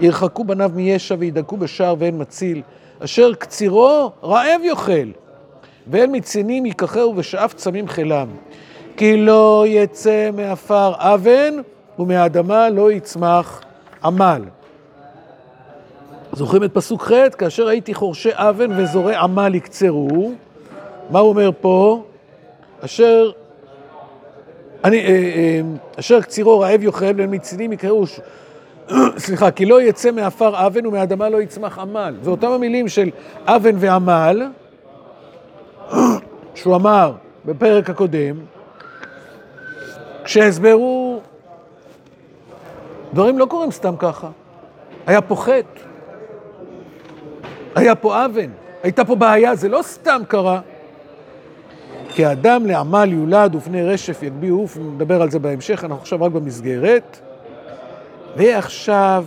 ירחקו 0.00 0.44
בניו 0.44 0.70
מישע 0.74 1.14
וידכאו 1.18 1.56
בשער 1.56 1.94
ואין 1.98 2.20
מציל. 2.20 2.62
אשר 2.98 3.34
קצירו 3.34 4.10
רעב 4.22 4.60
יאכל, 4.64 5.08
ואין 5.86 6.16
מצינים 6.16 6.66
ייקחהו 6.66 7.12
ושאף 7.16 7.54
צמים 7.54 7.88
חילם. 7.88 8.28
כי 8.96 9.16
לא 9.16 9.64
יצא 9.68 10.30
מעפר 10.36 10.92
אבן, 10.96 11.54
ומהאדמה 11.98 12.70
לא 12.70 12.92
יצמח 12.92 13.62
עמל. 14.04 14.42
זוכרים 16.32 16.64
את 16.64 16.74
פסוק 16.74 17.02
ח'? 17.02 17.34
כאשר 17.38 17.68
הייתי 17.68 17.94
חורשי 17.94 18.30
אבן 18.32 18.70
וזורע 18.76 19.18
עמל 19.18 19.54
יקצרו, 19.54 20.32
מה 21.10 21.18
הוא 21.18 21.28
אומר 21.28 21.50
פה? 21.60 22.02
אשר, 22.80 23.30
אני, 24.84 25.00
אה, 25.00 25.08
אה, 25.08 25.60
אשר 25.98 26.20
קצירו 26.20 26.60
רעב 26.60 26.82
יאכל 26.82 27.12
ואין 27.16 27.34
מצינים 27.34 27.72
יקראו, 27.72 28.04
סליחה, 29.18 29.50
כי 29.50 29.64
לא 29.64 29.82
יצא 29.82 30.10
מעפר 30.10 30.66
אבן 30.66 30.86
ומהאדמה 30.86 31.28
לא 31.28 31.42
יצמח 31.42 31.78
עמל. 31.78 32.14
זה 32.22 32.30
אותם 32.30 32.46
המילים 32.46 32.88
של 32.88 33.10
אבן 33.46 33.74
ועמל, 33.78 34.42
שהוא 36.54 36.76
אמר 36.76 37.12
בפרק 37.44 37.90
הקודם, 37.90 38.36
כשההסבר 40.24 40.72
הוא, 40.72 41.20
דברים 43.12 43.38
לא 43.38 43.46
קורים 43.46 43.70
סתם 43.70 43.94
ככה. 43.98 44.28
היה 45.06 45.20
פה 45.20 45.36
חטא, 45.36 45.80
היה 47.74 47.94
פה 47.94 48.24
אבן, 48.24 48.50
הייתה 48.82 49.04
פה 49.04 49.14
בעיה, 49.14 49.54
זה 49.54 49.68
לא 49.68 49.80
סתם 49.82 50.22
קרה. 50.28 50.60
כי 52.08 52.24
האדם 52.24 52.66
לעמל 52.66 53.12
יולד 53.12 53.54
ופני 53.54 53.82
רשף 53.82 54.22
יגביהו 54.22 54.60
עוף, 54.60 54.76
נדבר 54.76 55.22
על 55.22 55.30
זה 55.30 55.38
בהמשך, 55.38 55.84
אנחנו 55.84 56.00
עכשיו 56.00 56.22
רק 56.22 56.32
במסגרת. 56.32 57.23
ועכשיו 58.36 59.26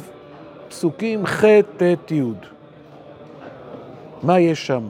פסוקים 0.69 1.25
ח', 1.25 1.43
ט', 1.77 2.11
י'. 2.11 2.23
מה 4.23 4.39
יש 4.39 4.67
שם? 4.67 4.83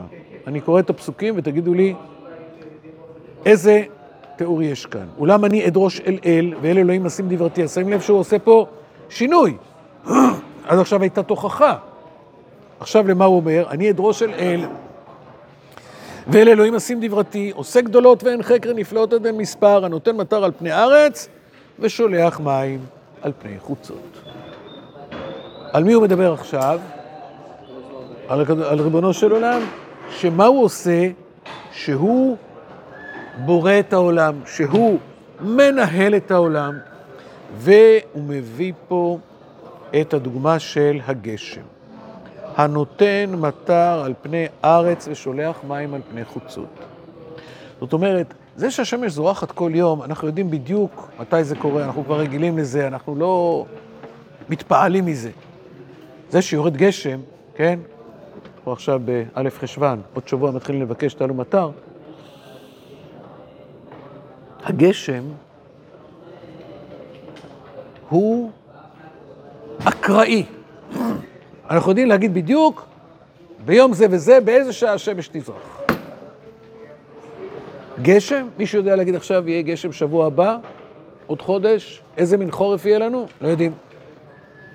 אני 0.48 0.62
קורא 0.62 0.80
את 0.80 0.90
הפסוקים 0.90 1.34
ותגידו 1.38 1.74
לי 1.74 1.94
איזה 3.46 3.84
תיאור 4.36 4.64
יש 4.64 4.86
כאן. 4.86 5.08
אולם 5.20 5.46
אני 5.46 5.68
אדרוש 5.68 6.02
אל 6.02 6.18
אל, 6.26 6.54
ואל 6.62 6.78
אלוהים 6.78 7.06
אשים 7.06 7.30
דברתי. 7.30 7.68
שמים 7.68 7.90
לב 7.90 8.02
שהוא 8.02 8.20
עושה 8.20 8.40
פה 8.40 8.66
שינוי. 9.10 9.58
עד 10.68 10.80
עכשיו 10.80 11.02
הייתה 11.02 11.24
תוכחה. 11.24 11.78
עכשיו 12.80 13.08
למה 13.08 13.26
הוא 13.26 13.36
אומר? 13.36 13.66
אני 13.70 13.90
אדרוש 13.90 14.24
אל 14.24 14.34
אל, 14.34 14.66
ואל 16.28 16.50
אלוהים 16.50 16.76
אשים 16.76 17.00
דברתי, 17.02 17.52
עושה 17.56 17.82
גדולות 17.82 18.24
ואין 18.24 18.44
חקר 18.44 18.74
נפלאות 18.74 19.14
עד 19.14 19.26
אין 19.26 19.38
מספר, 19.38 19.86
הנותן 19.86 20.16
מטר 20.16 20.44
על 20.44 20.52
פני 20.58 20.74
ארץ, 20.74 21.30
ושולח 21.80 22.40
מים 22.40 22.80
על 23.22 23.32
פני 23.40 23.60
חוצות. 23.60 24.20
על 25.74 25.84
מי 25.84 25.94
הוא 25.94 26.04
מדבר 26.04 26.34
עכשיו? 26.34 26.80
על, 28.28 28.46
על 28.64 28.82
ריבונו 28.82 29.14
של 29.14 29.32
עולם, 29.32 29.62
שמה 30.10 30.46
הוא 30.46 30.64
עושה? 30.64 31.10
שהוא 31.72 32.38
בורא 33.46 33.80
את 33.80 33.94
העולם, 33.94 34.40
שהוא 34.46 35.00
מנהל 35.42 36.16
את 36.16 36.32
העולם, 36.32 36.78
והוא 37.58 38.24
מביא 38.28 38.74
פה 38.88 39.18
את 40.02 40.14
הדוגמה 40.14 40.60
של 40.60 41.00
הגשם. 41.08 41.62
הנותן 42.56 43.34
מטר 43.38 44.02
על 44.06 44.14
פני 44.22 44.48
ארץ 44.66 45.08
ושולח 45.12 45.58
מים 45.68 45.94
על 45.94 46.02
פני 46.12 46.26
חוצות. 46.26 46.80
זאת 47.80 47.94
אומרת, 47.94 48.34
זה 48.58 48.72
שהשמש 48.72 49.12
זורחת 49.12 49.52
כל 49.52 49.72
יום, 49.74 50.04
אנחנו 50.04 50.28
יודעים 50.28 50.52
בדיוק 50.52 51.10
מתי 51.20 51.44
זה 51.44 51.56
קורה, 51.56 51.86
אנחנו 51.86 52.04
כבר 52.04 52.20
רגילים 52.20 52.58
לזה, 52.58 52.88
אנחנו 52.88 53.16
לא 53.16 53.66
מתפעלים 54.50 55.06
מזה. 55.06 55.32
זה 56.30 56.42
שיורד 56.42 56.78
גשם, 56.78 57.20
כן? 57.56 57.80
אנחנו 58.58 58.72
עכשיו 58.72 59.02
באלף 59.06 59.60
חשוון, 59.60 60.02
עוד 60.14 60.28
שבוע 60.28 60.52
מתחילים 60.52 60.82
לבקש 60.82 61.14
תעלו 61.14 61.34
מטר. 61.34 61.70
הגשם 64.64 65.24
הוא 68.10 68.52
אקראי. 69.84 70.46
אנחנו 71.70 71.92
יודעים 71.92 72.08
להגיד 72.08 72.34
בדיוק 72.34 72.86
ביום 73.66 73.94
זה 73.94 74.06
וזה, 74.12 74.40
באיזה 74.42 74.74
שעה 74.74 74.94
השמש 74.94 75.28
תזרח. 75.28 75.77
גשם, 78.02 78.48
מישהו 78.58 78.78
יודע 78.78 78.96
להגיד 78.96 79.16
עכשיו 79.16 79.50
יהיה 79.50 79.62
גשם 79.62 79.92
שבוע 79.92 80.28
הבא, 80.28 80.58
עוד 81.28 81.42
חודש, 81.42 82.02
איזה 82.18 82.38
מין 82.38 82.52
חורף 82.52 82.86
יהיה 82.86 83.00
לנו? 83.00 83.28
לא 83.42 83.48
יודעים. 83.48 83.74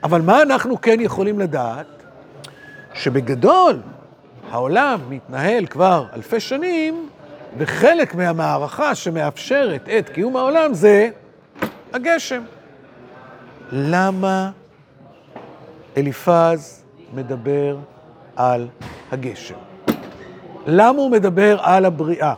אבל 0.04 0.20
מה 0.20 0.42
אנחנו 0.42 0.80
כן 0.80 1.00
יכולים 1.00 1.38
לדעת? 1.38 1.86
שבגדול 2.94 3.80
העולם 4.50 5.00
מתנהל 5.08 5.66
כבר 5.66 6.06
אלפי 6.14 6.40
שנים, 6.40 7.08
וחלק 7.58 8.14
מהמערכה 8.14 8.94
שמאפשרת 8.94 9.88
את 9.88 10.08
קיום 10.08 10.36
העולם 10.36 10.74
זה 10.74 11.10
הגשם. 11.92 12.42
למה 13.72 14.50
אליפז 15.96 16.84
מדבר 17.14 17.76
על 18.36 18.68
הגשם? 19.12 19.54
למה 20.66 20.98
הוא 20.98 21.10
מדבר 21.10 21.58
על 21.60 21.84
הבריאה? 21.84 22.34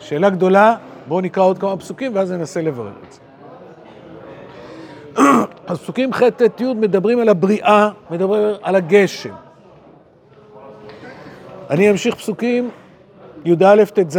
שאלה 0.00 0.30
גדולה, 0.30 0.76
בואו 1.08 1.20
נקרא 1.20 1.42
עוד 1.42 1.58
כמה 1.58 1.76
פסוקים 1.76 2.12
ואז 2.14 2.32
ננסה 2.32 2.62
לברר 2.62 2.92
את 3.06 3.12
זה. 3.12 3.20
אז 5.66 5.78
פסוקים 5.78 6.12
ח' 6.12 6.22
ט' 6.22 6.60
י' 6.60 6.74
מדברים 6.74 7.18
על 7.18 7.28
הבריאה, 7.28 7.90
מדברים 8.10 8.54
על 8.62 8.76
הגשם. 8.76 9.34
אני 11.70 11.90
אמשיך 11.90 12.14
פסוקים 12.14 12.70
י"א 13.44 13.84
ט"ז. 13.84 14.18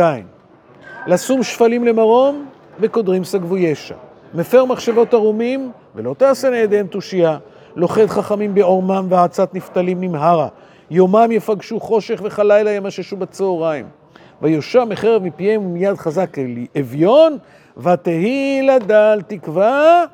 לשום 1.08 1.44
שפלים 1.44 1.86
למרום 1.86 2.46
וקודרים 2.80 3.24
סגבו 3.24 3.58
ישע. 3.58 3.96
מפר 4.34 4.66
מחשבות 4.66 5.14
ערומים 5.14 5.72
ולא 5.96 6.16
תעשה 6.18 6.50
לידיהם 6.50 6.88
תושייה. 6.88 7.38
לוכד 7.76 8.08
חכמים 8.08 8.56
בעורמם 8.56 9.06
ועצת 9.10 9.54
נפתלים 9.54 10.02
נמהרה. 10.02 10.48
יומם 10.92 11.32
יפגשו 11.32 11.80
חושך 11.80 12.22
וכלילה 12.24 12.72
ימששו 12.72 13.18
בצהריים. 13.18 13.86
ויושע 14.42 14.86
מחרב 14.86 15.24
מפיהם 15.24 15.66
ומיד 15.66 15.96
חזק 15.96 16.38
אלי 16.38 16.68
אביון, 16.80 17.38
ותהי 17.78 18.62
לדל 18.62 19.22
תקווה, 19.28 20.06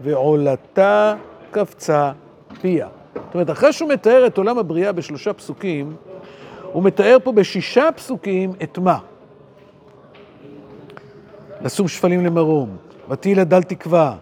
ועולתה 0.00 1.14
קפצה 1.50 2.12
פיה. 2.60 2.88
זאת 3.14 3.34
אומרת, 3.34 3.50
אחרי 3.50 3.72
שהוא 3.72 3.88
מתאר 3.88 4.26
את 4.26 4.38
עולם 4.38 4.58
הבריאה 4.58 4.92
בשלושה 4.92 5.32
פסוקים, 5.32 5.96
הוא 6.72 6.82
מתאר 6.82 7.16
פה 7.24 7.32
בשישה 7.32 7.92
פסוקים 7.96 8.52
את 8.62 8.78
מה? 8.78 8.98
לשום 11.60 11.88
שפלים 11.88 12.26
למרום, 12.26 12.76
ותהי 13.08 13.34
לדל 13.34 13.62
תקווה. 13.62 14.16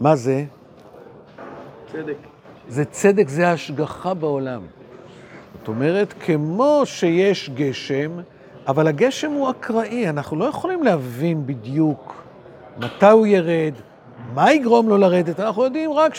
מה 0.00 0.16
זה? 0.16 0.44
צדק. 1.92 2.16
זה 2.68 2.84
צדק, 2.84 3.28
זה 3.28 3.50
השגחה 3.50 4.14
בעולם. 4.14 4.60
זאת 5.58 5.68
אומרת, 5.68 6.14
כמו 6.20 6.82
שיש 6.84 7.50
גשם, 7.54 8.10
אבל 8.66 8.86
הגשם 8.86 9.30
הוא 9.30 9.50
אקראי, 9.50 10.08
אנחנו 10.08 10.36
לא 10.36 10.44
יכולים 10.44 10.82
להבין 10.82 11.46
בדיוק 11.46 12.14
מתי 12.78 13.06
הוא 13.06 13.26
ירד, 13.26 13.72
מה 14.34 14.52
יגרום 14.52 14.88
לו 14.88 14.96
לרדת? 14.96 15.40
אנחנו 15.40 15.64
יודעים 15.64 15.92
רק 15.92 16.14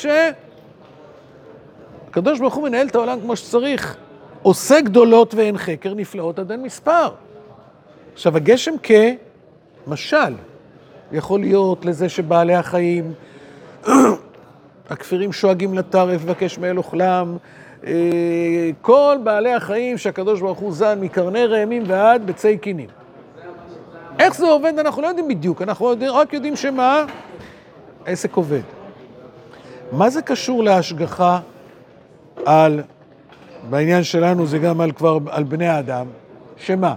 שהקדוש 2.06 2.40
ברוך 2.40 2.56
הוא 2.56 2.64
מנהל 2.64 2.88
את 2.88 2.96
העולם 2.96 3.22
כמו 3.22 3.36
שצריך. 3.36 3.98
עושה 4.42 4.82
גדולות 4.82 5.34
ואין 5.34 5.58
חקר, 5.58 5.94
נפלאות 5.94 6.40
עד 6.40 6.52
אין 6.52 6.62
מספר. 6.62 7.10
עכשיו, 8.14 8.38
הגשם 8.38 8.74
כמשל 9.86 10.34
יכול 11.12 11.40
להיות 11.40 11.86
לזה 11.86 12.10
שבעלי 12.10 12.56
החיים, 12.56 13.14
הכפירים 14.90 15.34
שואגים 15.34 15.74
לטרף, 15.74 16.24
מבקש 16.24 16.58
מאל 16.58 16.78
אוכלם, 16.78 17.38
כל 18.82 19.18
בעלי 19.24 19.54
החיים 19.54 19.98
שהקדוש 19.98 20.42
ברוך 20.42 20.60
הוא 20.60 20.74
זן 20.74 21.00
מקרני 21.02 21.46
ראמים 21.46 21.84
ועד 21.88 22.26
ביצי 22.26 22.58
קינים. 22.58 22.90
איך 24.20 24.36
זה 24.36 24.46
עובד 24.46 24.80
אנחנו 24.80 25.02
לא 25.02 25.08
יודעים 25.08 25.28
בדיוק, 25.28 25.62
אנחנו 25.62 25.94
רק 26.14 26.34
יודעים 26.34 26.56
שמה? 26.56 27.06
העסק 28.06 28.34
עובד. 28.34 28.62
מה 29.92 30.10
זה 30.10 30.22
קשור 30.22 30.64
להשגחה 30.64 31.40
על, 32.46 32.82
בעניין 33.70 34.04
שלנו 34.04 34.46
זה 34.46 34.58
גם 34.60 34.82
על 34.82 34.92
כבר, 34.92 35.18
על 35.30 35.44
בני 35.44 35.68
האדם, 35.68 36.08
שמה? 36.58 36.94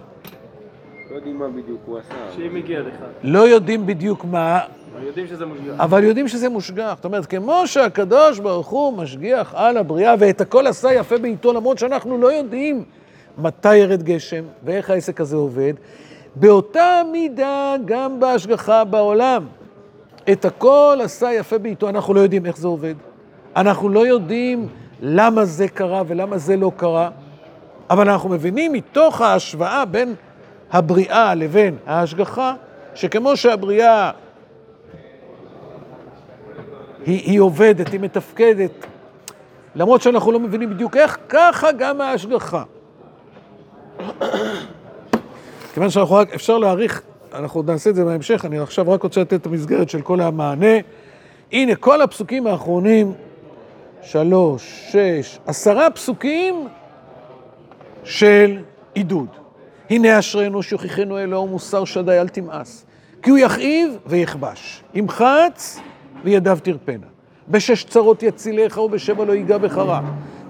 לא 1.12 1.16
יודעים 1.16 1.38
מה 1.38 1.48
בדיוק 1.48 1.80
הוא 1.86 1.98
עשה. 1.98 2.14
שאם 2.36 2.56
הגיע 2.56 2.80
לך, 2.80 2.94
לא 3.22 3.48
יודעים 3.48 3.86
בדיוק 3.86 4.24
מה, 4.24 4.60
אבל 4.94 5.04
יודעים 5.06 5.26
שזה 5.26 5.46
מושגח. 5.46 5.74
אבל 5.78 6.04
יודעים 6.04 6.28
שזה 6.28 6.48
מושגח. 6.48 6.92
זאת 6.96 7.04
אומרת, 7.04 7.26
כמו 7.26 7.62
שהקדוש 7.66 8.38
ברוך 8.38 8.68
הוא 8.68 8.96
משגיח 8.96 9.54
על 9.54 9.76
הבריאה 9.76 10.14
ואת 10.18 10.40
הכל 10.40 10.66
עשה 10.66 10.92
יפה 10.92 11.18
בעיתו, 11.18 11.52
למרות 11.52 11.78
שאנחנו 11.78 12.18
לא 12.18 12.32
יודעים 12.32 12.84
מתי 13.38 13.76
ירד 13.76 14.02
גשם 14.02 14.44
ואיך 14.64 14.90
העסק 14.90 15.20
הזה 15.20 15.36
עובד, 15.36 15.72
באותה 16.34 17.02
מידה 17.12 17.74
גם 17.84 18.20
בהשגחה 18.20 18.84
בעולם. 18.84 19.46
את 20.32 20.44
הכל 20.44 20.98
עשה 21.02 21.32
יפה 21.32 21.58
בעיתו, 21.58 21.88
אנחנו 21.88 22.14
לא 22.14 22.20
יודעים 22.20 22.46
איך 22.46 22.56
זה 22.56 22.68
עובד. 22.68 22.94
אנחנו 23.56 23.88
לא 23.88 24.06
יודעים 24.06 24.68
למה 25.00 25.44
זה 25.44 25.68
קרה 25.68 26.02
ולמה 26.06 26.38
זה 26.38 26.56
לא 26.56 26.72
קרה, 26.76 27.10
אבל 27.90 28.10
אנחנו 28.10 28.28
מבינים 28.28 28.72
מתוך 28.72 29.20
ההשוואה 29.20 29.84
בין 29.84 30.14
הבריאה 30.72 31.34
לבין 31.34 31.76
ההשגחה, 31.86 32.54
שכמו 32.94 33.36
שהבריאה 33.36 34.10
היא, 37.06 37.20
היא 37.30 37.40
עובדת, 37.40 37.88
היא 37.92 38.00
מתפקדת, 38.00 38.86
למרות 39.74 40.02
שאנחנו 40.02 40.32
לא 40.32 40.40
מבינים 40.40 40.70
בדיוק 40.70 40.96
איך, 40.96 41.18
ככה 41.28 41.72
גם 41.72 42.00
ההשגחה. 42.00 42.62
כיוון 45.74 45.90
שאנחנו 45.90 46.14
רק, 46.14 46.34
אפשר 46.34 46.58
להעריך, 46.58 47.02
אנחנו 47.34 47.58
עוד 47.58 47.70
נעשה 47.70 47.90
את 47.90 47.94
זה 47.94 48.04
בהמשך, 48.04 48.44
אני 48.44 48.58
עכשיו 48.58 48.90
רק 48.90 49.02
רוצה 49.02 49.20
לתת 49.20 49.34
את 49.40 49.46
המסגרת 49.46 49.90
של 49.90 50.02
כל 50.02 50.20
המענה. 50.20 50.76
הנה, 51.52 51.74
כל 51.74 52.02
הפסוקים 52.02 52.46
האחרונים, 52.46 53.12
שלוש, 54.02 54.90
שש, 54.92 55.38
עשרה 55.46 55.90
פסוקים 55.90 56.68
של 58.04 58.58
עידוד. 58.94 59.41
הנה 59.92 60.18
אשרנו 60.18 60.62
שיוכיחנו 60.62 61.18
אלוהו 61.18 61.46
מוסר 61.46 61.84
שדי 61.84 62.20
אל 62.20 62.28
תמאס, 62.28 62.86
כי 63.22 63.30
הוא 63.30 63.38
יכאיב 63.38 63.96
ויכבש, 64.06 64.82
ימחץ 64.94 65.80
וידיו 66.24 66.58
תרפנה. 66.62 67.06
בשש 67.48 67.84
צרות 67.84 68.22
יצילך 68.22 68.78
ובשבע 68.78 69.24
לא 69.24 69.32
ייגע 69.32 69.58
בך 69.58 69.78
רע. 69.78 70.00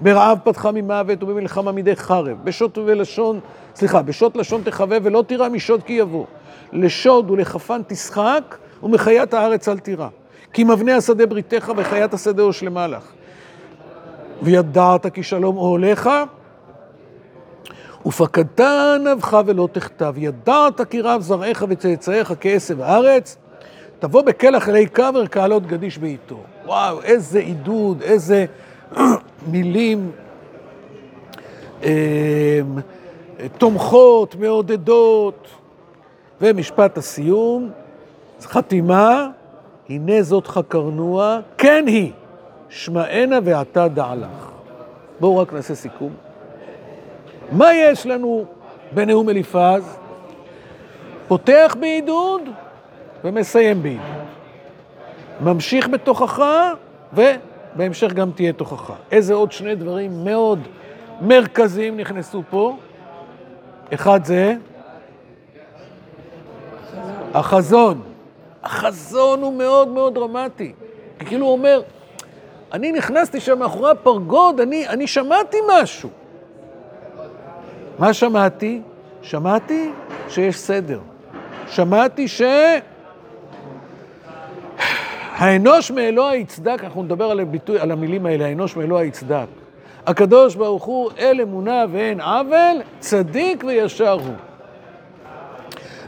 ברעב 0.01 0.39
פתחה 0.43 0.71
ממוות 0.71 1.23
ובמלחמה 1.23 1.71
מידי 1.71 1.95
חרב. 1.95 2.37
בשוט 2.43 2.77
ולשון, 2.77 3.39
סליחה, 3.75 4.01
בשוט 4.01 4.35
לשון 4.35 4.61
תחווה 4.63 4.97
ולא 5.03 5.23
תירא 5.27 5.49
משוד 5.49 5.83
כי 5.83 5.93
יבוא. 5.93 6.25
לשוד 6.73 7.31
ולחפן 7.31 7.81
תשחק 7.87 8.57
ומחיית 8.83 9.33
הארץ 9.33 9.69
אל 9.69 9.79
תירא. 9.79 10.07
כי 10.53 10.63
מבנה 10.63 10.95
השדה 10.95 11.25
בריתך 11.25 11.71
וחיית 11.77 12.13
השדה 12.13 12.43
הושלמה 12.43 12.87
לך. 12.87 13.03
וידעת 14.41 15.13
כי 15.13 15.23
שלום 15.23 15.57
אוהליך 15.57 16.09
ופקדת 18.05 18.59
ענבך 18.59 19.37
ולא 19.45 19.67
תכתב. 19.71 20.13
ידעת 20.17 20.81
כי 20.89 21.01
רב 21.01 21.21
זרעך 21.21 21.63
וצאצאיך 21.69 22.33
כעשב 22.39 22.81
הארץ. 22.81 23.37
תבוא 23.99 24.21
בקלח 24.21 24.69
אלי 24.69 24.85
קבר 24.85 25.27
כעלות 25.27 25.67
גדיש 25.67 25.97
בעיתו. 25.97 26.39
וואו, 26.65 27.01
איזה 27.01 27.39
עידוד, 27.39 28.01
איזה 28.01 28.45
מילים 29.51 30.11
אה, 31.83 32.61
תומכות, 33.57 34.35
מעודדות. 34.35 35.47
ומשפט 36.41 36.97
הסיום, 36.97 37.69
חתימה, 38.41 39.27
הנה 39.89 40.23
זאת 40.23 40.47
חקרנוע, 40.47 41.39
כן 41.57 41.83
היא, 41.87 42.11
שמענה 42.69 43.39
ועתה 43.43 43.87
דע 43.87 44.15
לך. 44.15 44.49
בואו 45.19 45.37
רק 45.37 45.53
נעשה 45.53 45.75
סיכום. 45.75 46.13
מה 47.51 47.73
יש 47.73 48.05
לנו 48.05 48.45
בנאום 48.91 49.29
אליפז? 49.29 49.97
פותח 51.27 51.75
בעידוד 51.79 52.41
ומסיים 53.23 53.83
בעידוד. 53.83 54.05
ממשיך 55.41 55.89
בתוכחה, 55.89 56.71
ובהמשך 57.13 58.13
גם 58.13 58.31
תהיה 58.31 58.53
תוכחה. 58.53 58.93
איזה 59.11 59.33
עוד 59.33 59.51
שני 59.51 59.75
דברים 59.75 60.23
מאוד 60.23 60.59
מרכזיים 61.21 61.97
נכנסו 61.97 62.43
פה? 62.49 62.77
אחד 63.93 64.25
זה 64.25 64.55
החזון. 67.33 68.01
החזון 68.63 69.41
הוא 69.41 69.53
מאוד 69.53 69.87
מאוד 69.87 70.13
דרמטי. 70.13 70.73
כאילו 71.19 71.45
הוא 71.45 71.53
אומר, 71.53 71.81
אני 72.73 72.91
נכנסתי 72.91 73.39
שם 73.39 73.59
מאחורי 73.59 73.91
הפרגוד, 73.91 74.59
אני, 74.59 74.87
אני 74.87 75.07
שמעתי 75.07 75.57
משהו. 75.73 76.09
מה 77.99 78.13
שמעתי? 78.13 78.81
שמעתי 79.21 79.91
שיש 80.29 80.57
סדר. 80.57 80.99
שמעתי 81.67 82.27
ש... 82.27 82.41
האנוש 85.35 85.91
מאלוה 85.91 86.35
יצדק, 86.35 86.83
אנחנו 86.83 87.03
נדבר 87.03 87.31
על, 87.31 87.39
הביטוי, 87.39 87.79
על 87.79 87.91
המילים 87.91 88.25
האלה, 88.25 88.45
האנוש 88.45 88.75
מאלוה 88.75 89.03
יצדק. 89.03 89.45
הקדוש 90.07 90.55
ברוך 90.55 90.83
הוא 90.83 91.11
אל 91.19 91.41
אמונה 91.41 91.85
ואין 91.91 92.21
עוול, 92.21 92.81
צדיק 92.99 93.63
וישר 93.67 94.11
הוא. 94.11 94.33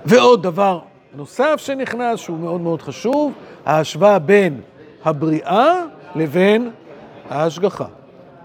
ועוד 0.05 0.43
דבר 0.43 0.79
נוסף 1.15 1.55
שנכנס, 1.57 2.19
שהוא 2.19 2.39
מאוד 2.39 2.61
מאוד 2.61 2.81
חשוב, 2.81 3.33
ההשוואה 3.65 4.19
בין 4.19 4.61
הבריאה 5.05 5.81
לבין 6.15 6.71
ההשגחה. 7.29 7.85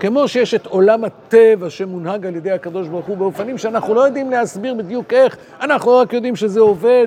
כמו 0.00 0.28
שיש 0.28 0.54
את 0.54 0.66
עולם 0.66 1.04
הטבע 1.04 1.70
שמונהג 1.70 2.26
על 2.26 2.36
ידי 2.36 2.50
הקדוש 2.50 2.88
ברוך 2.88 3.06
הוא 3.06 3.16
באופנים 3.16 3.58
שאנחנו 3.58 3.94
לא 3.94 4.00
יודעים 4.00 4.30
להסביר 4.30 4.74
בדיוק 4.74 5.12
איך, 5.12 5.36
אנחנו 5.60 5.96
רק 5.96 6.12
יודעים 6.12 6.36
שזה 6.36 6.60
עובד. 6.60 7.06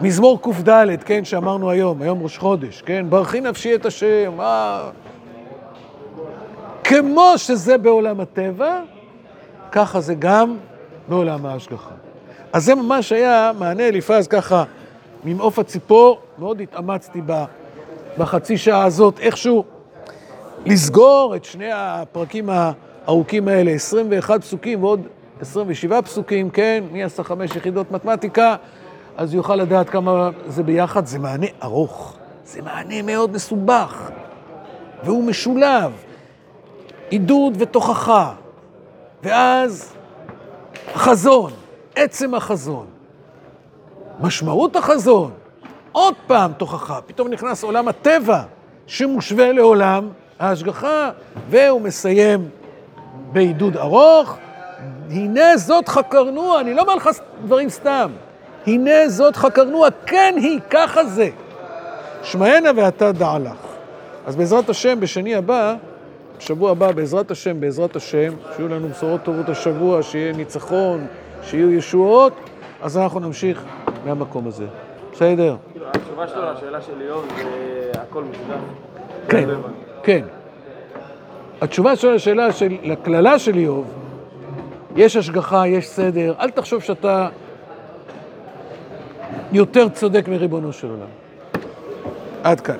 מזמור 0.00 0.42
קד, 0.42 1.02
כן, 1.04 1.24
שאמרנו 1.24 1.70
היום, 1.70 2.02
היום 2.02 2.22
ראש 2.22 2.38
חודש, 2.38 2.82
כן, 2.82 3.06
ברכי 3.08 3.40
נפשי 3.40 3.74
את 3.74 3.86
השם, 3.86 4.40
אה... 4.40 4.90
כמו 6.84 7.32
שזה 7.36 7.78
בעולם 7.78 8.20
הטבע, 8.20 8.80
ככה 9.72 10.00
זה 10.00 10.14
גם 10.18 10.56
בעולם 11.08 11.46
ההשגחה. 11.46 11.94
אז 12.52 12.64
זה 12.64 12.74
ממש 12.74 13.12
היה 13.12 13.52
מענה 13.58 13.88
אליפז 13.88 14.28
ככה, 14.28 14.64
ממעוף 15.24 15.58
הציפור, 15.58 16.20
מאוד 16.38 16.60
התאמצתי 16.60 17.20
בחצי 18.18 18.58
שעה 18.58 18.84
הזאת, 18.84 19.20
איכשהו 19.20 19.64
לסגור 20.66 21.36
את 21.36 21.44
שני 21.44 21.70
הפרקים 21.72 22.50
הארוכים 22.50 23.48
האלה, 23.48 23.70
21 23.70 24.40
פסוקים 24.40 24.84
ועוד 24.84 25.00
27 25.40 26.02
פסוקים, 26.02 26.50
כן, 26.50 26.84
מי 26.92 27.04
עשה 27.04 27.22
חמש 27.22 27.56
יחידות 27.56 27.90
מתמטיקה, 27.90 28.56
אז 29.16 29.34
יוכל 29.34 29.56
לדעת 29.56 29.90
כמה 29.90 30.30
זה 30.46 30.62
ביחד. 30.62 31.06
זה 31.06 31.18
מענה 31.18 31.46
ארוך, 31.62 32.16
זה 32.44 32.62
מענה 32.62 33.02
מאוד 33.02 33.30
מסובך, 33.32 34.10
והוא 35.04 35.24
משולב, 35.24 35.92
עידוד 37.10 37.56
ותוכחה, 37.58 38.32
ואז 39.22 39.92
חזון, 40.94 41.52
עצם 41.94 42.34
החזון, 42.34 42.86
משמעות 44.20 44.76
החזון, 44.76 45.30
עוד 45.92 46.14
פעם 46.26 46.52
תוכחה, 46.52 47.00
פתאום 47.06 47.28
נכנס 47.28 47.64
עולם 47.64 47.88
הטבע 47.88 48.42
שמושווה 48.86 49.52
לעולם 49.52 50.08
ההשגחה, 50.38 51.10
והוא 51.50 51.80
מסיים 51.80 52.48
בעידוד 53.32 53.76
ארוך. 53.76 54.36
הנה 55.10 55.56
זאת 55.56 55.88
חקרנוע, 55.88 56.60
אני 56.60 56.74
לא 56.74 56.82
אומר 56.82 56.94
לך 56.94 57.10
דברים 57.44 57.68
סתם. 57.68 58.10
הנה 58.66 59.08
זאת 59.08 59.36
חקרנוע, 59.36 59.88
כן 60.06 60.34
היא, 60.36 60.60
ככה 60.70 61.04
זה. 61.04 61.28
שמענה 62.22 62.70
ואתה 62.76 63.12
דע 63.12 63.38
לך. 63.38 63.56
אז 64.26 64.36
בעזרת 64.36 64.68
השם, 64.68 65.00
בשני 65.00 65.34
הבא, 65.34 65.74
בשבוע 66.38 66.70
הבא, 66.70 66.92
בעזרת 66.92 67.30
השם, 67.30 67.60
בעזרת 67.60 67.96
השם, 67.96 68.32
שיהיו 68.56 68.68
לנו 68.68 68.88
בשורות 68.88 69.22
טובות 69.22 69.48
השבוע, 69.48 70.02
שיהיה 70.02 70.32
ניצחון, 70.32 71.06
שיהיו 71.42 71.72
ישועות, 71.72 72.32
אז 72.82 72.98
אנחנו 72.98 73.20
נמשיך 73.20 73.62
מהמקום 74.04 74.46
הזה. 74.46 74.66
בסדר? 75.12 75.56
התשובה 75.94 76.28
שלו 76.28 76.52
לשאלה 76.52 76.82
של 76.82 77.00
איוב 77.00 77.26
זה 77.36 78.00
הכל 78.00 78.24
משותף. 78.24 78.60
כן, 79.28 79.48
לא. 79.48 79.85
כן. 80.06 80.24
התשובה 81.60 81.96
של 81.96 82.14
השאלה 82.14 82.52
של, 82.52 82.76
לקללה 82.82 83.38
של 83.38 83.56
איוב, 83.56 83.86
יש 84.96 85.16
השגחה, 85.16 85.68
יש 85.68 85.88
סדר, 85.88 86.34
אל 86.40 86.50
תחשוב 86.50 86.82
שאתה 86.82 87.28
יותר 89.52 89.88
צודק 89.88 90.28
מריבונו 90.28 90.72
של 90.72 90.90
עולם. 90.90 91.08
עד 92.42 92.60
כאן. 92.60 92.76